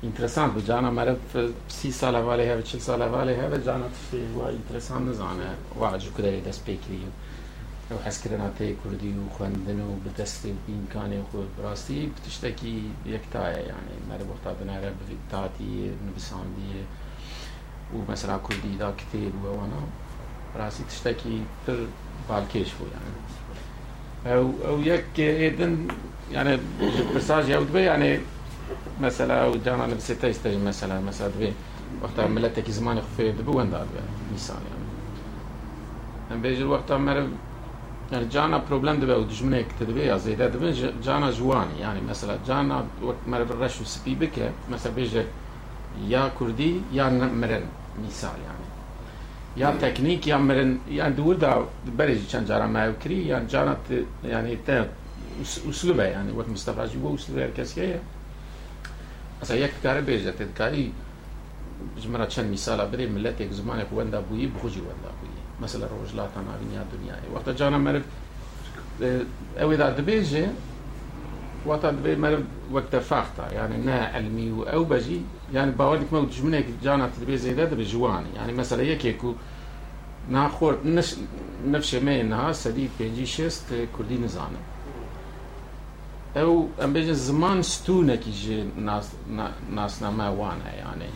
[0.03, 1.17] انترسان بود جانا مرد
[1.67, 5.49] سی سال والی هاو چل سال والی هاو جانا تفتی و انترسان نزانه
[5.79, 7.27] و عجو کده دست پیکی و
[7.93, 12.91] أو حس کردن آتی کردی و خوندن و به دست و بینکانی خود براستی بتشتکی
[13.05, 16.83] یک تایه یعنی مرد بختا دنه را بفیدتاتی نبساندیه
[17.93, 19.81] و مثلا کردی دا کتیر و اوانا
[20.55, 21.77] راستی تشتاکی تر
[22.29, 22.95] بالکیش بو یعنی
[24.25, 24.39] يعني.
[24.39, 25.87] أو, أو یک ایدن
[26.31, 26.59] یعنی يعني
[27.13, 28.19] پرساج یو دوی یعنی يعني
[29.01, 31.53] مثلا أو جانا لبسی تایستای مثلا مثلا دوی
[32.01, 34.87] وقتا ملت تاکی زمانی خفه دبو وندار بیا نیسان یعنی
[36.31, 37.23] أم بیجر وقتا مر
[38.11, 40.71] یعنی جانا پروبلم دبو دجمنة اکتا دبو یا زیده دبو
[41.01, 42.83] جانا جوانی یعنی مثلا جانا
[43.27, 45.23] مر برشو سپی بکه مثلا بیجر
[46.07, 47.61] یا کوردی یا مرن
[48.07, 48.67] مثال یعنی.
[49.57, 49.91] یا بله.
[49.91, 51.67] تکنیک یا مرن یا دور دا
[51.97, 53.77] برج چند جارا ماوکری یا جانت
[54.23, 54.85] یعنی تا
[55.69, 57.99] اسلوبه یعنی وقت مصطفی جو اسلوب هر کسی هست
[59.41, 60.93] اصلا یک کار بیجه تدکاری
[62.01, 65.37] جمرا چند مثال بری ملت یک زمان یک وندا بویی بخوجی وندا بویی.
[65.61, 67.35] مثلا روجلات آنها دنیا دنیای.
[67.35, 68.03] وقت جانا مرد
[69.61, 70.49] اوی دا دبیجه
[72.15, 72.39] مرف
[72.71, 73.51] وقت فاختا.
[73.51, 75.21] يعني نا علمي أو بجي
[75.53, 79.33] يعني باولك موت جمنك جانا تدبي زي ده بجواني يعني مثلا يكيكو
[80.29, 81.15] ناخور نش
[81.67, 84.59] نفس ما انها سدي بيجي شست كردي نزانه
[86.37, 89.09] أو ام بيجي زمان ستونه كي ناس
[89.71, 91.09] ناس ما وأنا يعني.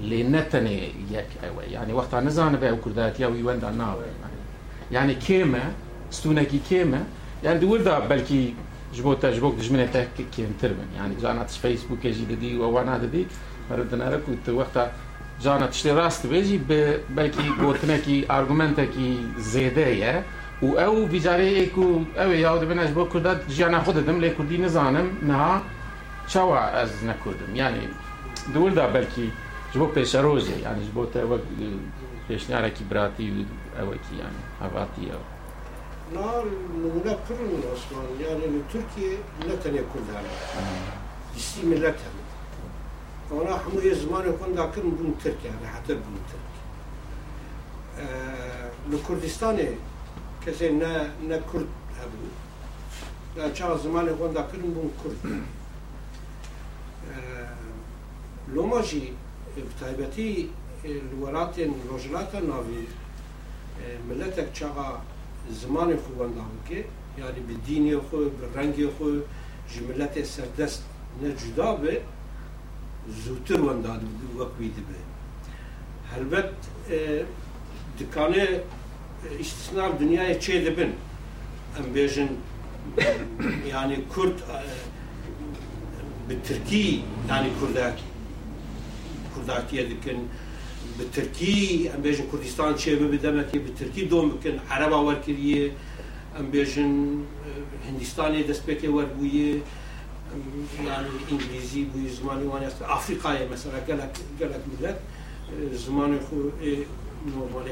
[0.00, 4.04] لنتني يك أوي يعني وقت نزان بأو كردات يا ويوندا ناوي
[4.92, 5.72] يعني كيما
[6.10, 7.04] ستونكي كيما
[7.44, 8.54] يعني دول دا بلكي
[8.94, 13.26] جبوت جبوك دجمنا تاك كيان تربن يعني جانا فيسبوك يجي ددي وانا ددي
[13.70, 14.92] ردنا لك كنت وقتها
[15.42, 16.60] جانا تشتي راست بيجي
[17.10, 20.24] بلكي قوتنا كي ارغومنتا كي زيدايه
[20.62, 25.62] و او بيجاري اكو او ياود بنا جبو كردات جانا خددم لي كردي نزانم نها
[26.28, 27.56] شوا از نكردم.
[27.56, 27.88] يعني
[28.54, 29.28] دول دا بلكي
[29.74, 31.40] جبو بيشاروجي يعني جبو تا وقت
[32.30, 33.34] پیشنهارکی براتی و
[33.80, 35.39] اوکی یعنی هواتی او.
[36.14, 36.44] نار
[36.74, 38.20] نمونة كل من عثمان.
[38.20, 40.24] يعني من تركيا لا تنيا كل دارا
[41.36, 42.10] يسي ملتها.
[43.32, 46.50] أنا حمو يزمان يكون داكن بن تركيا يعني حتى بن تركيا.
[47.98, 49.74] آه، لكردستان
[50.46, 51.68] كذا نا نا كرد
[52.00, 52.26] هبو.
[53.36, 55.42] لا شاء زمان يكون داكن بن كرد.
[57.12, 57.54] آه،
[58.54, 59.12] لو ماشي
[59.56, 60.50] بتعبتي
[60.84, 62.84] الولاتين رجلاتنا في
[63.84, 65.02] آه، ملتك شغا
[65.60, 66.80] زمانی خوێندا بکێ
[67.20, 68.18] یاری بدینی خۆ
[68.54, 69.08] ڕەنگی خۆ
[69.70, 70.80] ji milletê serdest
[71.22, 71.92] ne cuda be
[73.22, 73.92] zûtir wenda
[74.38, 74.98] wek wî dibe
[76.12, 76.52] helbet
[77.98, 78.46] dikane
[79.40, 80.92] istisna dünyaya çê dibin
[81.78, 82.30] em bêjin
[83.72, 84.38] yani Kurd
[86.28, 86.86] bi Tirkî
[87.30, 88.10] yani Kurdakî
[89.34, 89.88] كرداتية
[91.00, 95.70] به ترکی ام کردستان چه بدم که به ترکی دوم بکن عربا آور کریه.
[96.38, 96.92] ام بیژن
[97.88, 99.46] هندستان دست بکه ور بویه.
[99.46, 99.62] یعنی
[101.30, 102.82] انگلیزی بوی زمانی وانی است.
[102.82, 104.96] آفریقای مثلا گلک گلک مدرک.
[105.72, 106.36] زمان خو
[107.26, 107.70] نورمالی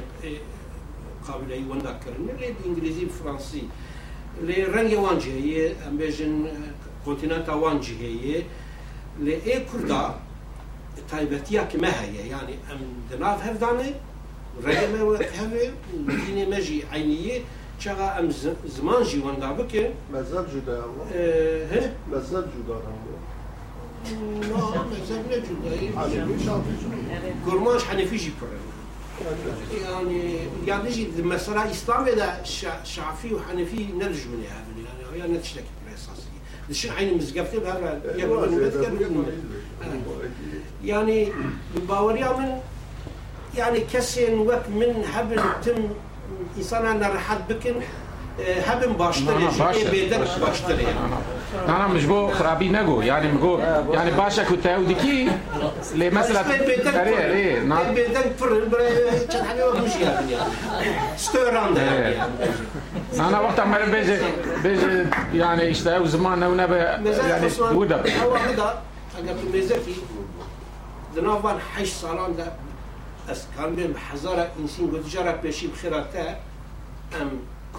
[1.26, 2.39] قابل ای وندا کردن.
[2.39, 3.62] لی انگلیزی فرانسی.
[4.47, 5.76] لی رنگ وانجیه.
[5.87, 6.47] ام بیژن
[7.05, 8.45] کنتیننت وانجیه
[9.20, 10.28] لی ای کرده
[11.11, 12.80] تایبەتیە کە مەهەیە ینی ئەم
[13.11, 13.90] دناف هەردانێ
[14.64, 15.64] ڕێمەوە هەوێ
[16.24, 17.36] دینێ مەژی عینیە
[17.82, 18.28] چغا ئەم
[18.76, 20.76] زمانژی وەندا بکە مەزەب جودا
[22.12, 22.76] مەزەب جودا
[27.46, 28.61] گورمانش حەنفیژی پڕێ
[29.86, 30.20] يعني
[30.66, 32.44] يعني جي مثلا اسلام ده
[32.84, 34.44] شعفي وحنفي ندج من
[36.69, 38.01] بريساسي دش عين مزقفتي بهذا
[40.85, 41.33] يعني
[41.89, 42.61] باوريا من
[43.57, 45.89] يعني كسين وك من هبل تم
[46.57, 47.75] انسان أنا رحت بكن
[48.66, 50.86] همین باشتره شده بیدرش باشتری
[51.68, 53.03] نه نه مش مجبو خرابی نگو.
[53.03, 53.61] یعنی مگو
[53.93, 55.30] یعنی باشه که تاو دیکی
[55.95, 57.74] لی مثلا اره اره نه.
[58.39, 60.36] پر برای چند حالی و خوشی یعنی
[61.16, 62.16] ستوران ده
[63.18, 64.20] نه نه وقتا مره بیجه
[64.62, 66.76] بیجه یعنی اشتاو زمان نو نبه
[67.28, 68.74] یعنی بوده بیجه هدا
[69.18, 69.80] اگر تو که
[71.16, 72.45] دنافان هشت سالان ده
[73.28, 76.36] از کامل هزار انسین گذشته پیشی بخیراته
[77.20, 77.30] ام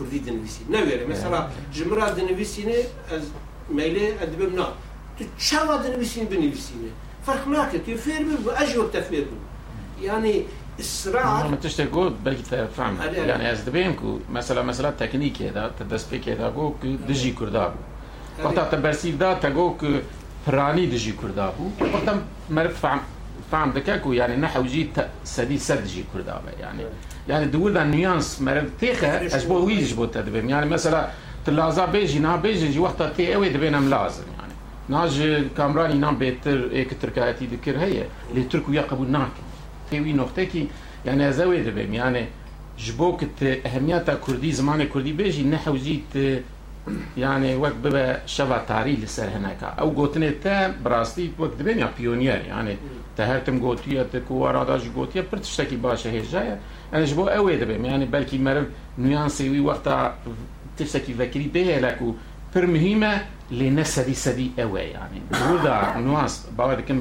[0.01, 2.75] دنويسي نويري مثلا جمرة دنويسيني
[3.11, 3.23] از
[3.71, 4.73] ميلي ادبم نا
[5.19, 6.91] تو چاوا دنويسيني بنويسيني
[7.27, 10.45] فرق ناكت يفير بي اجور تفير بي يعني
[10.79, 16.73] الصراع ما تشتكوا بلكي تفهم يعني أز دبينكو مثلا مثلا تكنيك هذا تدسبيك هذا جو
[16.83, 17.79] دجي كردابو
[18.43, 20.01] وقتا تبرسيف دا تقول
[20.45, 22.99] فراني دجي كردابو وقتا مرف فهم
[23.51, 24.89] فهم دكاكو يعني نحو جي
[25.23, 26.83] سدي سد جي كردابة يعني
[27.29, 31.09] يعني دول دا نيانس مرد تيخا اشبو ويج بو تدبم يعني مثلا
[31.45, 34.23] تلازا بيجي نا بيجي جي وقتا تي اوي دبينم لازم.
[34.39, 34.53] يعني
[34.89, 39.31] ناج كامراني نام بيتر ايك تركاتي ذكر هي اللي تركو يقبو ناك
[39.91, 40.67] تيوي نقطتي
[41.05, 42.25] يعني ازوي دبم يعني
[42.79, 46.43] جبوك اهميتا كردي زمان كردي بيجي نحو جيت
[47.23, 48.05] یعنی وەک ببە
[48.35, 52.75] شەوا تاری لەسەر هەنەکە ئەو گوتنێت تە بڕاستی وەک دبێن یا پیۆنیەر یانێ
[53.15, 54.03] تە هەرتم گوتیە
[54.43, 56.55] وەڕاداش گوتیە پر شتێکی باشە هێژایە.
[56.93, 58.67] ئەنش بۆ ئەوێ دەبێن یعنی بەلکی مەرم
[59.03, 59.95] نویان سێوی وەختا
[60.77, 62.09] تشتێکی ڤەکری بێلەک و
[62.53, 63.13] پر مهمە
[63.57, 65.77] لێ نەسەری سەری ئەوێ یانێ یعنی بودا
[66.07, 66.99] نواز باوە دەکەم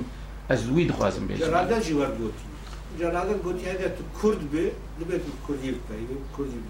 [0.51, 1.39] ئەس دووی دخوازم بێت.
[1.55, 2.47] ڕادەجی وەرگوتی
[3.01, 4.65] جەرادە گوتیە تو کورد بێ
[4.99, 6.05] دبێت کوردی بکەی
[6.37, 6.61] کوردی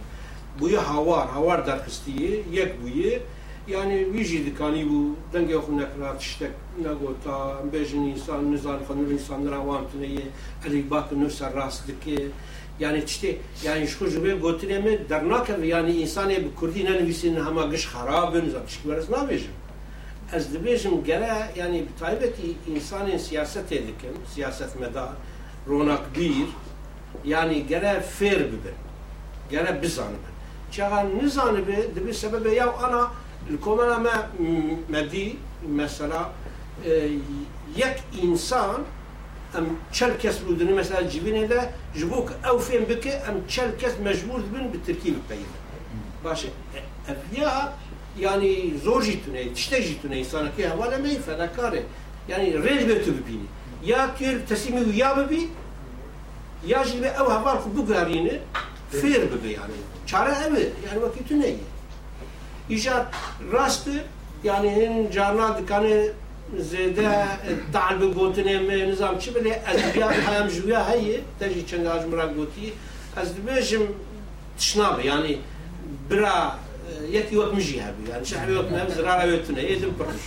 [0.61, 3.21] هوار هوار در خستيه يك بويه
[3.67, 9.83] يعني ويجي دكاني بو دنگي اخو نكرا تشتك نگوتا بيجن انسان نزان خنور انسان روان
[9.93, 10.25] تنيه
[10.65, 12.31] علي باك نفس الراس دكي
[12.79, 17.85] yani işte yani şu cübe götüreme dernak yani insan bu Kurdi ne nvisin hama gış
[17.85, 19.51] harabın zatışk veres ne bejim
[20.33, 25.13] ez dibêjim gere yani taybetî insanên siyasetê dikin siyaset meda
[25.67, 26.47] ronak bir
[27.25, 28.77] yani gere fêr bibin
[29.49, 30.33] gere bizanibin
[30.71, 33.11] çağa nizanibe dibi sebebe ya ana
[33.51, 34.11] li komena me
[34.89, 35.35] medî
[35.67, 36.31] mesela
[37.75, 38.81] yek insan
[39.57, 39.65] ام
[39.97, 41.59] چل کس بودن مثلا جبینه ده
[41.99, 45.57] جبوک او فهم بکه ام چل کس مجبور بن به ترکیب پیدا
[46.23, 46.49] باشه
[47.11, 47.73] افیا
[48.19, 51.83] yani zor jitune, işte jitune insana ki havale mey fedakare.
[52.27, 53.47] Yani rej be tu bibini.
[53.85, 55.49] Ya kir tesimi ya bibi
[56.67, 57.87] ya jibe ev havar ku bu
[58.91, 59.73] garine fer bibi yani.
[60.07, 61.53] Çare evi yani vakit ne?
[62.69, 63.13] İcat
[63.53, 64.03] rastı
[64.43, 66.09] yani in carna dikane
[66.71, 67.11] زێدە
[67.73, 68.55] تعال بگوتنێ
[68.91, 72.67] نظام چی بێ ئەزبیا هەم ژویا هەیە دەژی چەنداژ مرا گوتی
[73.17, 73.85] ئەس دبێژم
[74.59, 75.35] تشنابە ینی
[76.09, 76.37] برا
[77.17, 80.23] یەکی وەک مژی هەبی یان شەحبی وەک نەم زراوێتونە ئێدم پڕش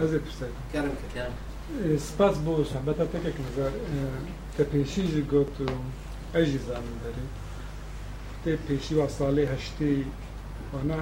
[0.00, 1.43] هذا بسيط کارم کرد
[2.07, 3.71] سپاس بۆ شەبەتە تەکێک نظر
[4.55, 5.67] کە پێشیژی گوت و
[6.35, 7.27] ئەژی زانم دەری
[8.41, 9.95] تێ پێشی وا ساڵێ هەشتی
[10.73, 10.99] وانە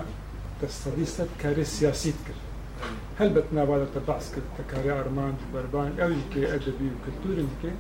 [0.60, 2.42] دەستەدیستە کاری سیاسیت کرد
[3.20, 7.74] هەلبەت نابادەتە باس کرد تەکاری ئارمان بەربان ئەوی کێ ئەدەبی و کلتورن کێ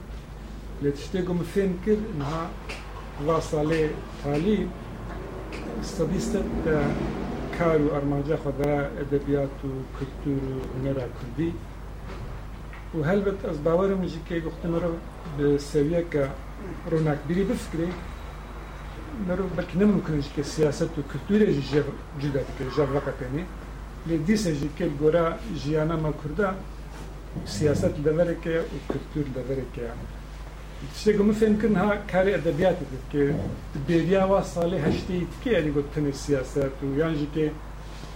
[0.83, 2.43] لێ شتێکم فێن کرد نها
[3.27, 3.83] وا ساڵێ
[4.21, 4.59] تالی
[5.83, 6.41] استەدیستە
[7.57, 11.51] کار و ئەرمانجا خۆدرا ئەدەبیات و کلتور و هنەرا کوردی
[12.97, 14.35] و هەلبەت ئەس باوەرم به سویه که
[15.37, 16.23] بە سەویەکە
[16.91, 17.89] ڕۆناکبیری بفکرێ
[19.27, 21.63] مرۆڤ بەڵکی نەممکنش کە سیاست و کلتورێژی
[22.21, 23.45] جدا بکە ژەڕەکەکەنی
[24.07, 25.27] لێ دیسەژی کە گۆرا
[25.61, 26.49] ژیانەمە کرده.
[27.45, 29.87] سیاست لەوەرەکە و کلتور لەوەرەکە
[30.99, 33.35] شتێک من فێن کردن ها کاری که کرد
[33.75, 37.25] و سال وا ساڵی هەشتی تکێ ئەلی یعنی گوتنی سیاست و یعنی.
[37.35, 37.45] کە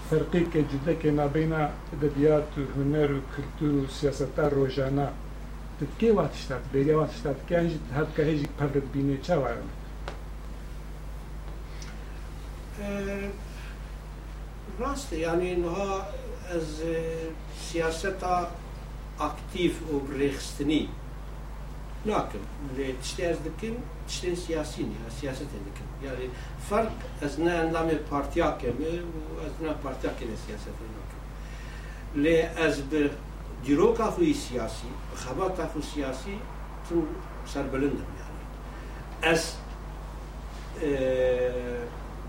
[0.09, 5.07] فرقی که جدک نبین ادبیات و هنر و کلتور و سیاست روزانه
[5.99, 9.69] که واتشتاد بیگه واتشتاد که انجی هد که هیچ پرد بینه چه وارم
[14.79, 16.01] راسته یعنی اینها
[16.49, 16.81] از
[17.59, 18.23] سیاست
[19.19, 20.89] اکتیف و برخستنی
[22.05, 22.43] ناکم
[22.77, 23.75] لێ تشتێز دکم
[24.07, 26.25] تشتێن سیاسی نی سیاستێن دکم یعنی
[26.69, 26.91] فرق
[27.21, 28.77] از نه اندامی پارتیا کم
[29.45, 31.21] از نه پارتیا کنه سیاست ناکم
[32.23, 33.09] لی از به
[33.63, 36.39] دیرو کافوی سیاسی خواه کافو سیاسی
[36.89, 37.07] تو
[37.45, 38.43] سر بلندم یعنی
[39.21, 39.53] از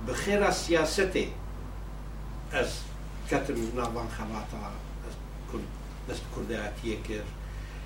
[0.09, 0.43] بخیر
[2.53, 2.81] از
[3.31, 4.59] کتر نوان خواه تا
[6.09, 7.23] از کرده اتیه کر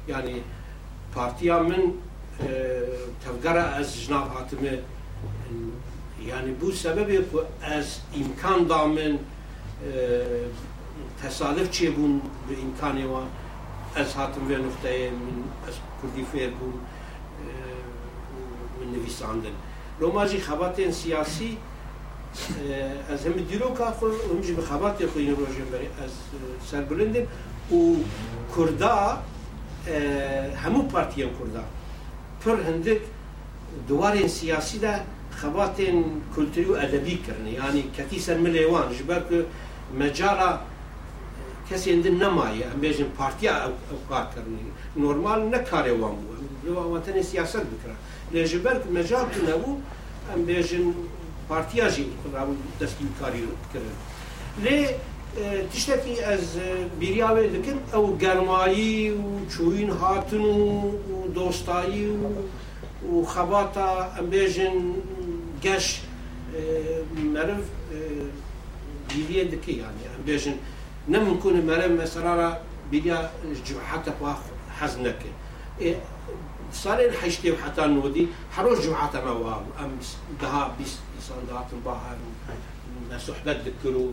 [0.09, 0.43] یعنی
[1.15, 1.83] پارتیا من
[3.25, 4.75] تفگەرە ئەس ژناب هاتمێ
[6.31, 6.73] ینی بوو
[7.77, 7.89] از
[8.21, 9.15] امکان دامن
[11.23, 13.23] من چی بون به امکان ئیمکانێوە
[14.01, 15.37] از هاتم وێ نقطەیە من
[15.69, 16.75] از کردی فیر بون
[18.79, 19.57] من نویساندن.
[20.01, 21.59] لۆماژی خبات سیاسی
[23.09, 25.65] ئەس هەمی دیرۆکە خۆ هەمژی خود این خۆی ڕۆژێ
[26.05, 26.13] از
[26.71, 27.27] سر بلندیم.
[27.73, 27.97] و
[28.57, 28.95] کرده
[30.65, 31.65] همو پارتیان کردا
[32.45, 33.01] پر هندک
[33.89, 35.01] دوارین سیاسی ده
[35.31, 36.05] خباتین
[36.37, 39.45] کلتوری و ادبی کرنه یعنی کتی سر ملیوان جبر که
[40.01, 40.59] مجالا
[41.71, 44.59] کسی اندن نمایه ام بیجن پارتیا او کار کرنه
[44.97, 46.33] نورمال نکاره وان بو
[46.65, 47.97] لو وطن سیاست بکره
[48.33, 49.79] لجبر که مجال تو نبو
[50.35, 50.95] ام بیجن
[51.49, 53.43] پارتیاژی رابو دەستی کاری
[53.73, 53.83] کرد
[54.65, 54.79] لێ
[55.73, 56.47] تشتێکی ئەس
[57.01, 60.59] بیریاوێ دکن ئەو گەرمایی و چوین هاتن و
[61.37, 62.23] دۆستایی و
[63.13, 64.77] و خەباتە ئەمبێژن
[65.65, 65.87] گەش
[67.35, 67.65] مرف
[69.09, 70.57] بیریە دکی یانی ئەمبێژن
[71.09, 72.59] نمكن مرم مثلا
[72.91, 73.19] بيجا
[73.91, 74.13] حتى
[74.79, 75.31] حزن نكه
[76.73, 79.91] صار حشتي وحتى نودي حروش جمعة ما واب أم
[80.41, 80.99] دها بيس
[81.29, 82.17] صندات البحر
[83.19, 84.13] صحبت ذكروا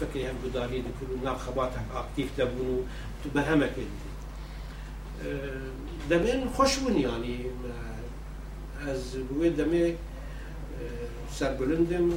[0.00, 2.82] فكري هم بداري ذكروا ناب خباتك أكتيف تبونو
[3.24, 3.72] تبهمك
[6.10, 7.44] دمين خوش بون يعني
[8.86, 9.94] از بوی دمه
[11.32, 12.08] سربلندم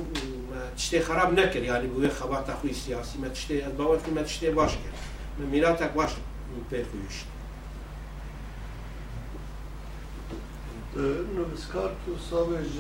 [0.52, 4.52] ما تشتي خراب نكر يعني بوي خبات أخوي سياسي ما تشتي از باور ما تشتي
[4.52, 4.72] باش
[5.40, 7.24] من ميلاتك باش من بيركوش
[11.36, 12.80] نویسکار تو ساویج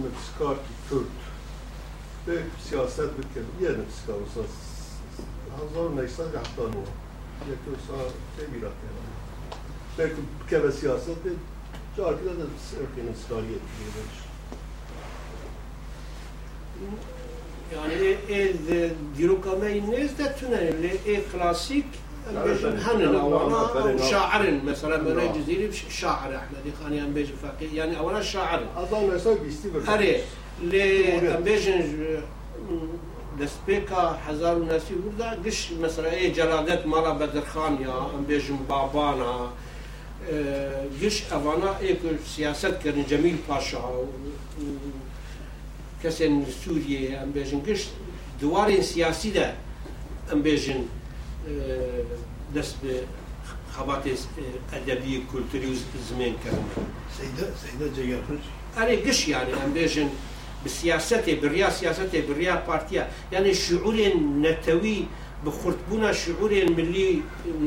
[0.00, 0.56] نویسکار
[0.90, 1.02] تو
[2.27, 4.53] کرد به سیاست بکن یه نویسکار اساس
[5.71, 6.81] هزار نکسد هفتانو
[7.49, 7.97] یک تو سا
[8.37, 8.71] تبیرات
[9.97, 11.09] بکن که به سیاست
[11.97, 13.57] جا کده ده سرکی نویسکاریه
[17.73, 17.93] يعني
[18.29, 21.85] ايه ديروكا ما الناس ده تنا اللي ايه كلاسيك
[22.45, 28.21] بيجن هنن اولا شاعر مثلا من الجزيري شاعر احمد خاني ام بيجن فقيه يعني اولا
[28.21, 30.21] شاعر هزار نکسد بیستی بکن اري
[30.62, 31.84] اللي ام بيجن
[33.40, 39.50] دسبيكا حزار الناس يقول قش مثلا إيه جلادات مالا بدر خان يا ام بيجن بابانا.
[40.32, 40.86] آه،
[41.80, 41.96] إيه
[42.36, 45.08] سياسات كان جميل باشا و- و-
[46.02, 47.88] کەسێن سووریە ئەم بێژن گشت
[48.42, 49.48] دوارێن سیاسی دا
[50.30, 50.80] ئەم بێژن
[52.54, 52.94] دەست بە
[53.74, 54.14] خەباتێ
[54.72, 55.74] ئەدەبی کولتوری و
[56.08, 56.66] زمێنکردن
[57.16, 58.44] سیده سیده جگرش
[58.76, 60.08] ئەرێ گشت یانێ ئەم بێژن
[60.64, 65.00] بسیاستێ بریا سیاستێ بریا پارتیا یعنی شعورێن نەتەوی
[65.46, 67.10] بخورتبوونا شعورێن ملی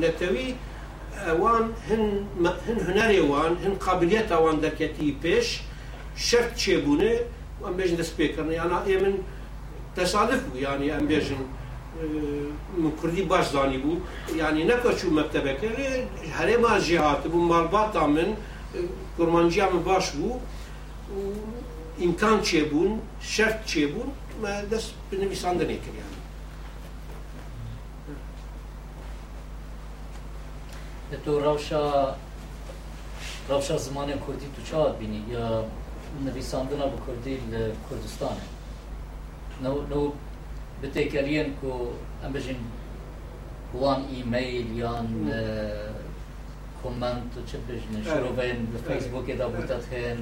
[0.03, 0.49] نەتەوی
[1.27, 2.03] ئەوان هن
[2.65, 5.47] هن هنەرێ وان هن قابلیت ئەوان دەکەتی پێش
[6.27, 7.13] شەرت چێبوونێ
[7.63, 9.15] ئەم بێژن دەست پێکردن یانە ئێ من
[9.97, 11.41] تەسادف بوو ینی ئەم بێژن
[12.81, 13.95] من کوردی باش زانی بوو
[14.41, 15.69] ینی نەکەچوو مەکتتەبەکە
[16.37, 18.29] هەرێما ژێهات بوو ماڵباتا من
[19.17, 20.05] کورمانجیا من باش
[22.01, 24.11] امکان چه بون شرط چه بون
[24.71, 26.03] دست به نویسنده نکریم
[31.25, 32.15] تو روشا
[33.49, 35.65] روشا زمان کردی تو چه آد بینی یا
[36.25, 37.37] نویسنده نبو کردی
[37.89, 38.41] کردستانه
[39.63, 40.11] نو نو
[40.83, 41.67] بتکرین که
[42.25, 42.57] ام بجین
[43.73, 45.05] وان ایمیل یا
[46.83, 50.17] کومنت چه بجین شروع بین فیسبوک دا بودت هن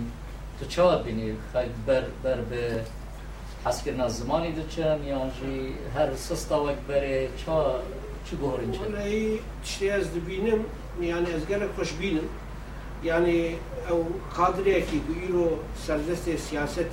[0.59, 2.81] تو چه بینی؟ خیلی بر, بر به
[3.65, 7.75] حسکر نزمانی دو چم یعنی هر سستا وقت بره چا
[8.29, 10.65] چی گوهرین چم؟ اون ای چی از دبینم
[11.01, 12.21] یعنی از گره خوش بینم.
[13.03, 13.55] یعنی
[13.89, 14.05] او
[14.37, 14.87] قادره که
[15.29, 16.89] رو سردست سیاست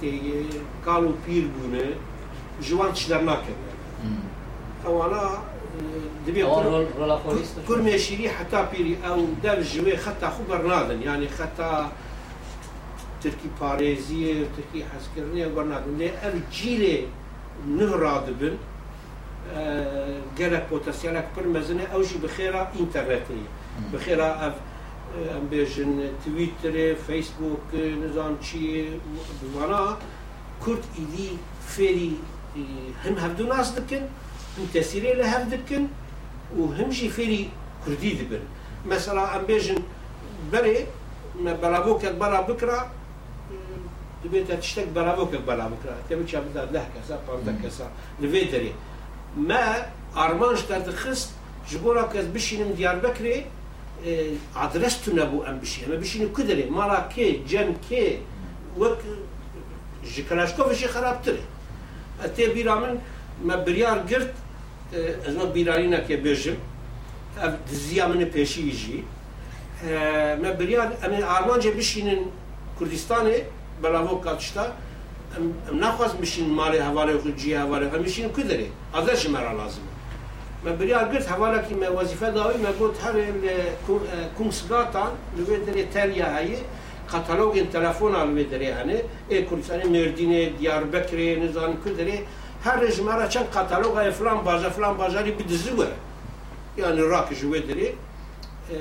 [0.84, 1.84] کالو پیر بونه
[2.60, 3.54] جوان چی در نکن
[4.84, 5.30] اوانا
[6.26, 6.44] دبی
[7.68, 11.90] کرمیشیری حتی پیری او در جوی خطا خوب برنادن یعنی خطا
[13.26, 17.10] تركي باريزي تركي حسكرني وبرنا دي ال جيلي
[17.66, 18.54] نهراد بن
[20.38, 23.42] جالك بوتسيالك بر مزنة أو شي بخيرا انترنتي
[23.92, 24.54] بخيرا اف
[25.36, 28.84] امبيجن تويتر فيسبوك نظام شي
[29.54, 29.98] وأنا
[30.62, 31.28] كرت ايدي
[31.68, 32.12] فيري
[33.04, 34.02] هم هبدو ناس دكن
[34.58, 35.86] هم تسيري لهم دكن
[36.58, 37.50] وهم جي فيري
[37.86, 38.40] كردي دبن.
[38.86, 39.78] مثلا امبيجن
[40.52, 40.86] بري
[41.42, 42.90] ما بلابوك برا بكره
[44.25, 46.39] mesela em bêjin berê me belavokek bela bikira dibête tiştek belavokek bela bikira te biçe
[46.49, 47.85] bida deh kesa panzdeh kesa
[48.21, 48.71] li vê derê
[49.37, 49.85] ما
[50.15, 51.29] ئارمانش دەردەخست
[51.67, 53.43] ji bo ra kes bişînim Diyarbekirê
[54.55, 58.17] adres tune bû em bişî me bişînin ku derê mala kê cem kê
[58.75, 58.97] wek
[60.05, 61.35] ji Kalaşkovê jî xerabtir
[62.23, 62.99] e tê bîra min
[63.43, 64.33] me biryar girt
[65.27, 66.55] ez me bîranînekê bêjim
[67.43, 69.03] ev diziya min ê pêşî jî
[70.41, 72.31] me biryar em ê armancê bişînin
[72.79, 73.43] Kurdistanê
[73.82, 74.64] برای کاتشتا
[75.36, 79.84] ام نخواست بشین مالی حواله خود جی حواله خود میشین که داره ازش مرا لازمه
[80.64, 83.14] من بریار گرت حواله که من وظیفه داوی من گفت هر
[84.38, 86.56] کنگسگاتان لوی داره تریا هایی
[87.10, 92.22] کاتالوگ تلفن لوی داره هنه ای کردستان مردینه دیار بکره نزان که داره
[92.64, 95.86] هر رجمارا چند کاتالوگ های فلان بازا فلان بازاری بدزوه
[96.76, 97.94] yani rak jüvedleri
[98.70, 98.76] e,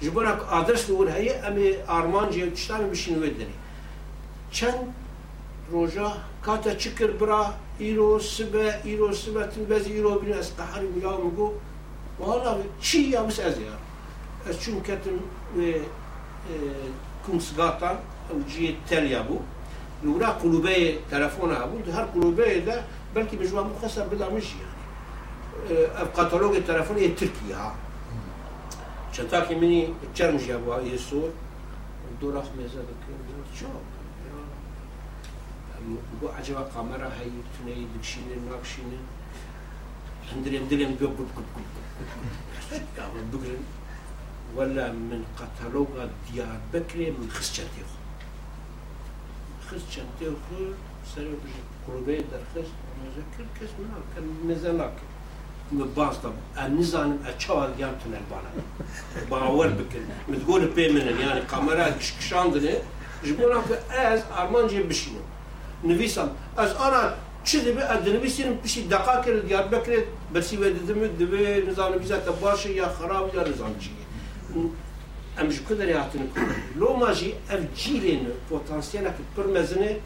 [0.00, 3.50] jibonak adres de ur heye emi arman jevçtan bir şinvedleri.
[4.51, 5.03] bişînin wê derê çend
[5.71, 6.13] روجا
[6.45, 7.41] كاتا تشكر برا
[7.81, 11.51] ايرو سبا ايرو سبا تنبز ايرو بين اسقحر ويا مقو
[12.19, 13.75] والله شي يا بس ازيا
[14.47, 15.17] اشون كتم
[17.25, 17.99] كون سقاطا
[18.31, 19.39] او جي تاليا بو
[20.03, 22.83] لورا قلوبي تلفون ابو هر قلوبي ده
[23.15, 27.75] بلكي بجوا مخسر بدا مش يعني الكتالوج التلفوني التركي ها
[29.13, 31.29] شتاكي مني تشرمج يا ابو يسور
[32.21, 32.81] دور اخ ميزا
[33.59, 33.96] شو بۆ
[36.37, 39.05] عجبە قامەرە هەی تونەی دکشینن ناکشینن
[40.29, 41.07] هەندرێم دلێم بێ
[43.31, 43.63] بگرن
[44.57, 48.03] ولا من قەتەلۆگا دیار بکرێ من خستچەندی خۆ
[49.73, 50.73] خست چنته و خور
[51.15, 51.25] سر
[51.87, 58.51] قربه درخست نوزه کرد کس من کن نزه نکرد باز طب النظام اتشاور قام تنربانا
[59.29, 62.75] باور بكل متقول بي من يعني كاميرا كشاندني
[63.25, 63.57] جبونا
[63.91, 65.19] از ارمان جيب بشينو
[65.84, 66.30] نویسم.
[66.56, 66.92] از آن
[67.44, 72.40] چه دبی از نویسیم پیشی دقا رو دیار بکرد برسی و دم دبی نظام نویسات
[72.40, 73.92] باشه یا خراب یا نظام چیه
[75.38, 76.40] امش کدری هاتن کن
[76.76, 79.96] لو ماجی اف جیلین پتانسیل که پر مزنه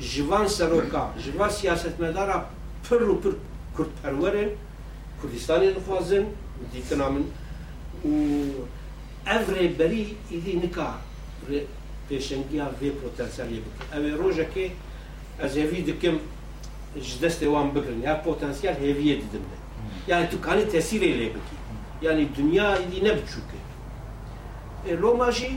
[0.00, 2.44] جوان سروکا جوان سیاست مدارا
[2.90, 3.32] پر رو پر
[3.78, 4.48] کرد پرورن
[5.22, 6.26] کردستانی دخوازن
[6.72, 7.24] دیگه نامن
[8.04, 8.08] و
[9.26, 10.94] اوره بری ایدی نکار.
[12.08, 14.70] پیشنگی ها وی پوتنسیلی بکن اوه روژه که
[15.42, 16.18] ez hevî dikim
[17.00, 19.56] ji destê wan bigirin ya potansiyel heviyê didim me.
[20.08, 20.30] Yani hmm.
[20.30, 21.56] tu kanî tesirê lê bikî.
[22.02, 23.48] Yani dünya îdî ne biçûk
[24.88, 24.96] e.
[24.96, 25.50] Roma jî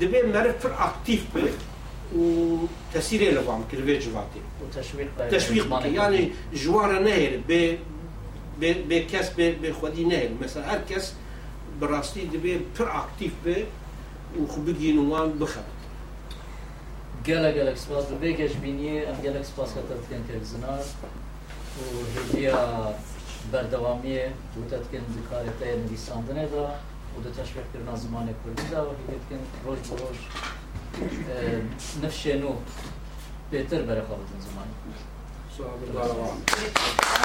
[0.00, 1.40] dibe meriv pir aktif bi
[2.18, 2.22] û
[2.94, 4.40] tesirê li van bikir vê civatê.
[5.30, 5.94] Teşvîq bikî.
[5.94, 7.76] Yani ji wan re nehêr bê
[8.90, 10.30] bê kes bê bê xwedî nehêr.
[10.40, 11.12] Mesela herkes
[11.80, 13.66] bi rastî dibe pir aktif bi
[14.40, 15.30] û xwe bigîn wan
[17.23, 20.85] gelek gelek spas du bekeş biniye em gelek spas katatken televizyonar
[21.81, 21.83] u
[22.15, 22.93] hediya
[23.53, 26.65] berdevamiye bu tetken zikarete nivîsandinê da
[27.15, 30.17] û di teşvîqkirina zimanê Kurdî da û hediyetin roj bi roj
[32.03, 32.51] nifşê nû
[33.51, 34.75] bêtir bere xwe bitin zimanê.
[35.57, 37.17] سوال